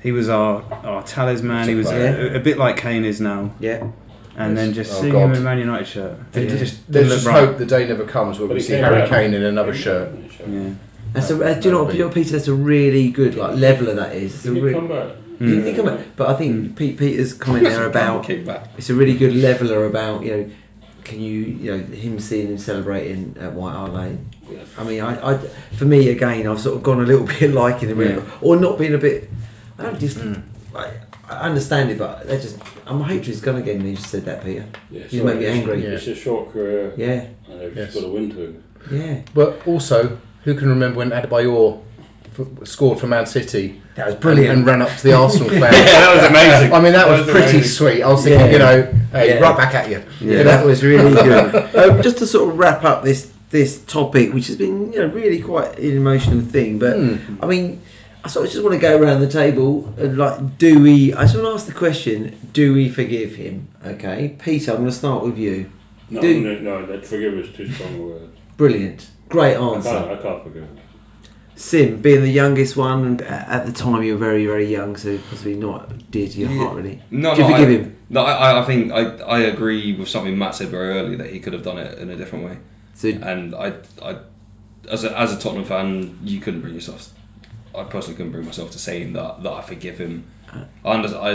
[0.00, 1.68] he was our our talisman.
[1.68, 1.96] He was Yeah.
[2.16, 3.50] a, a bit like Kane is now.
[3.60, 3.88] Yeah.
[4.38, 5.24] And then just Oh, seeing God.
[5.26, 6.32] him in a Man United shirt.
[6.32, 7.46] They It just, just let's just right.
[7.46, 10.12] hope the day never comes where But we see Harry Kane in another shirt.
[10.48, 10.70] Yeah.
[11.14, 12.32] That's a, uh, do you know, what, do you know, Peter?
[12.32, 13.94] That's a really good like leveler.
[13.94, 14.34] That is.
[14.34, 15.08] It's a Did he re- come back?
[15.40, 15.48] Mm.
[15.48, 19.34] You think about, but I think Pete Peter's comment there about it's a really good
[19.34, 20.50] leveler about you know,
[21.04, 24.28] can you you know him seeing him celebrating at White Hart Lane.
[24.50, 24.66] Yes.
[24.78, 25.38] I mean, I, I
[25.76, 28.20] for me again, I've sort of gone a little bit liking him, Yeah.
[28.40, 29.30] or not being a bit.
[29.78, 30.18] I don't just.
[30.18, 30.42] Mm.
[30.74, 30.90] I,
[31.28, 32.58] I understand it, but they just.
[32.86, 33.78] I'm hatred is gone again.
[33.78, 34.66] when You just said that, Peter.
[34.90, 35.82] Yeah, You so make me it's- angry.
[35.84, 37.92] It's a short career, Yeah, and they've Yes.
[37.92, 38.62] just got to win to.
[38.92, 39.22] yeah.
[39.32, 41.80] But also, who can remember when Adebayor
[42.38, 44.58] f- scored for Man City That was brilliant.
[44.58, 45.60] and ran up to the Arsenal fan?
[45.60, 46.72] that was amazing.
[46.72, 47.70] I mean, that, That was, was pretty amazing.
[47.70, 48.02] sweet.
[48.02, 48.52] I was thinking, Yeah.
[48.52, 49.38] you know, hey, Yeah.
[49.40, 50.02] right back at you.
[50.20, 51.74] Yeah, that was really good.
[51.76, 55.06] um, just to sort of wrap up this this topic, which has been you know
[55.06, 57.36] really quite an emotional thing, but Hmm.
[57.40, 57.80] I mean,
[58.24, 61.14] I sort of just want to go around the table and like, do we?
[61.14, 63.68] I just want to ask the question: Do we forgive him?
[63.86, 65.70] Okay, Peter, I'm going to start with you.
[66.10, 68.30] No, Do- no, no, that forgive is too strong a word.
[68.56, 69.98] Brilliant, great I can't, answer.
[70.12, 70.68] I can't forgive.
[71.56, 75.16] Sim, being the youngest one, and at the time you were very very young, so
[75.30, 76.58] possibly not dear to your Yeah.
[76.64, 77.00] heart really.
[77.10, 77.96] No, Do you no, forgive I, him?
[78.10, 79.02] No, I, I think I,
[79.36, 82.10] I agree with something Matt said very early that he could have done it in
[82.10, 82.58] a different way.
[82.94, 84.16] So And I, I
[84.90, 87.10] as a, as a Tottenham fan, you couldn't bring yourself.
[87.74, 90.24] I personally couldn't bring myself to saying that that I forgive him.
[90.52, 90.64] Uh.
[90.84, 91.30] I under, I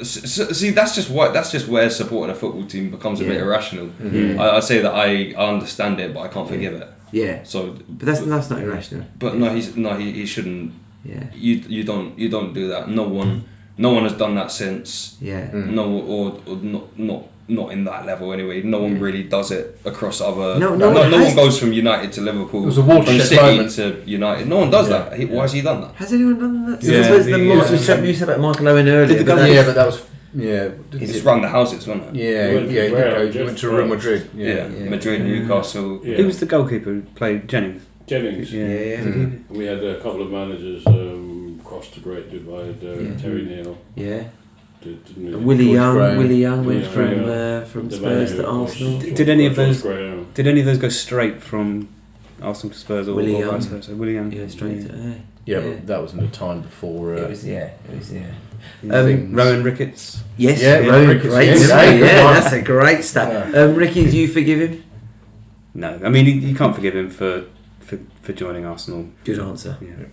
[0.00, 3.24] s- s- see that's just what that's just where supporting a football team becomes a
[3.24, 3.42] bit Yeah.
[3.42, 3.90] irrational.
[4.02, 4.42] Yeah.
[4.42, 6.88] I, I say that I, I understand it, but I can't forgive it.
[7.12, 9.04] Yeah, So, but that's that's not irrational.
[9.18, 10.72] but no, he's no, he, he shouldn't.
[11.04, 12.88] Yeah, You you don't you don't do that.
[12.88, 13.44] No one
[13.78, 15.16] no one has done that since.
[15.20, 15.50] yeah.
[15.50, 15.70] Mm.
[15.78, 15.84] No,
[16.14, 18.62] or, or not not not in that level anyway.
[18.62, 19.02] No one Yeah.
[19.06, 20.58] really does it across other.
[20.60, 22.62] No- No, no no, one no one goes from United to Liverpool.
[22.62, 23.70] It was a from watershed City moment.
[23.78, 24.46] to United.
[24.48, 24.98] No one does Yeah.
[24.98, 25.18] that.
[25.18, 25.92] He, why has he done that?
[25.96, 26.82] Has anyone done that?
[26.82, 29.06] Yeah, I suppose the, the, Mark- uh, you said about Michael Owen earlier.
[29.06, 29.98] Did the but that- Yeah, but that was
[30.34, 30.70] yeah.
[30.92, 32.22] Is It's it- run the houses, wasn't it?
[32.22, 32.82] Yeah, He went yeah.
[32.82, 33.86] He to did Real go, he went to Real.
[33.86, 34.30] Madrid.
[34.36, 34.90] Yeah, Yeah, Yeah.
[34.90, 35.26] Madrid, Yeah.
[35.38, 36.00] Newcastle.
[36.04, 36.16] Yeah.
[36.16, 37.82] Who was the goalkeeper who played Jennings?
[38.06, 38.52] Jennings.
[38.52, 39.00] Yeah, yeah.
[39.00, 39.50] Mm.
[39.50, 42.76] We had a couple of managers um, cross the great divide.
[42.82, 43.16] Uh, Yeah.
[43.22, 44.24] Terry Neill, Yeah.
[44.82, 45.44] did, didn't?
[45.44, 46.18] Willie Young, Graham.
[46.18, 49.00] Willie Young went George from uh, from The Spurs to Arsenal.
[49.00, 50.26] George- Did any of those- Graham.
[50.34, 51.88] Did any of those go straight from
[52.42, 53.50] Arsenal to Spurs or, Willie or Young.
[53.52, 53.94] vice versa?
[53.94, 54.32] Willie Young.
[54.32, 54.82] Yeah, straight.
[54.88, 55.14] To,
[55.44, 55.58] yeah.
[55.58, 55.70] yeah, Yeah.
[55.74, 57.14] but that was in the time before.
[57.14, 57.70] Uh, It was yeah.
[57.90, 58.32] It was yeah.
[58.82, 58.94] Yeah.
[58.94, 59.34] Um.
[59.34, 60.22] Rohan Ricketts.
[60.36, 61.64] Yes, Yeah, yeah, Rohan Ricketts, great yes.
[61.66, 63.54] stat, Yeah, yeah, that's a great stat.
[63.54, 64.84] Um, Ricky, do you forgive him?
[65.74, 67.44] No, I mean you, you can't forgive him for,
[67.80, 69.08] for for joining Arsenal.
[69.24, 69.76] Good answer.
[69.80, 70.06] Yeah.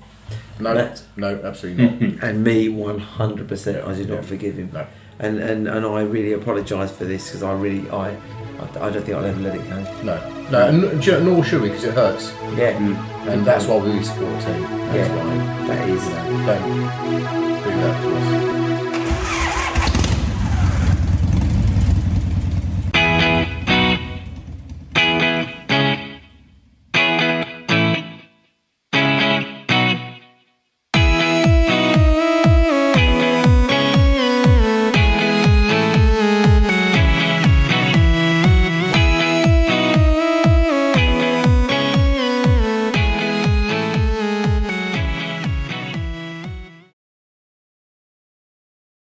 [0.59, 2.23] no, That- no, absolutely not.
[2.23, 4.21] And me, one hundred percent, I did not Yeah.
[4.21, 4.69] forgive him.
[4.73, 4.85] No.
[5.19, 9.03] And and and I really apologise for this because I really I, I I don't
[9.03, 9.75] think I'll ever let it go.
[10.03, 12.95] No, no, and you know, nor should we because it hurts, Yeah, Mm.
[13.27, 14.61] and that's why we support a team.
[14.63, 15.15] That's Yeah.
[15.15, 16.05] why that is.
[16.05, 18.48] you know, don't do that to us.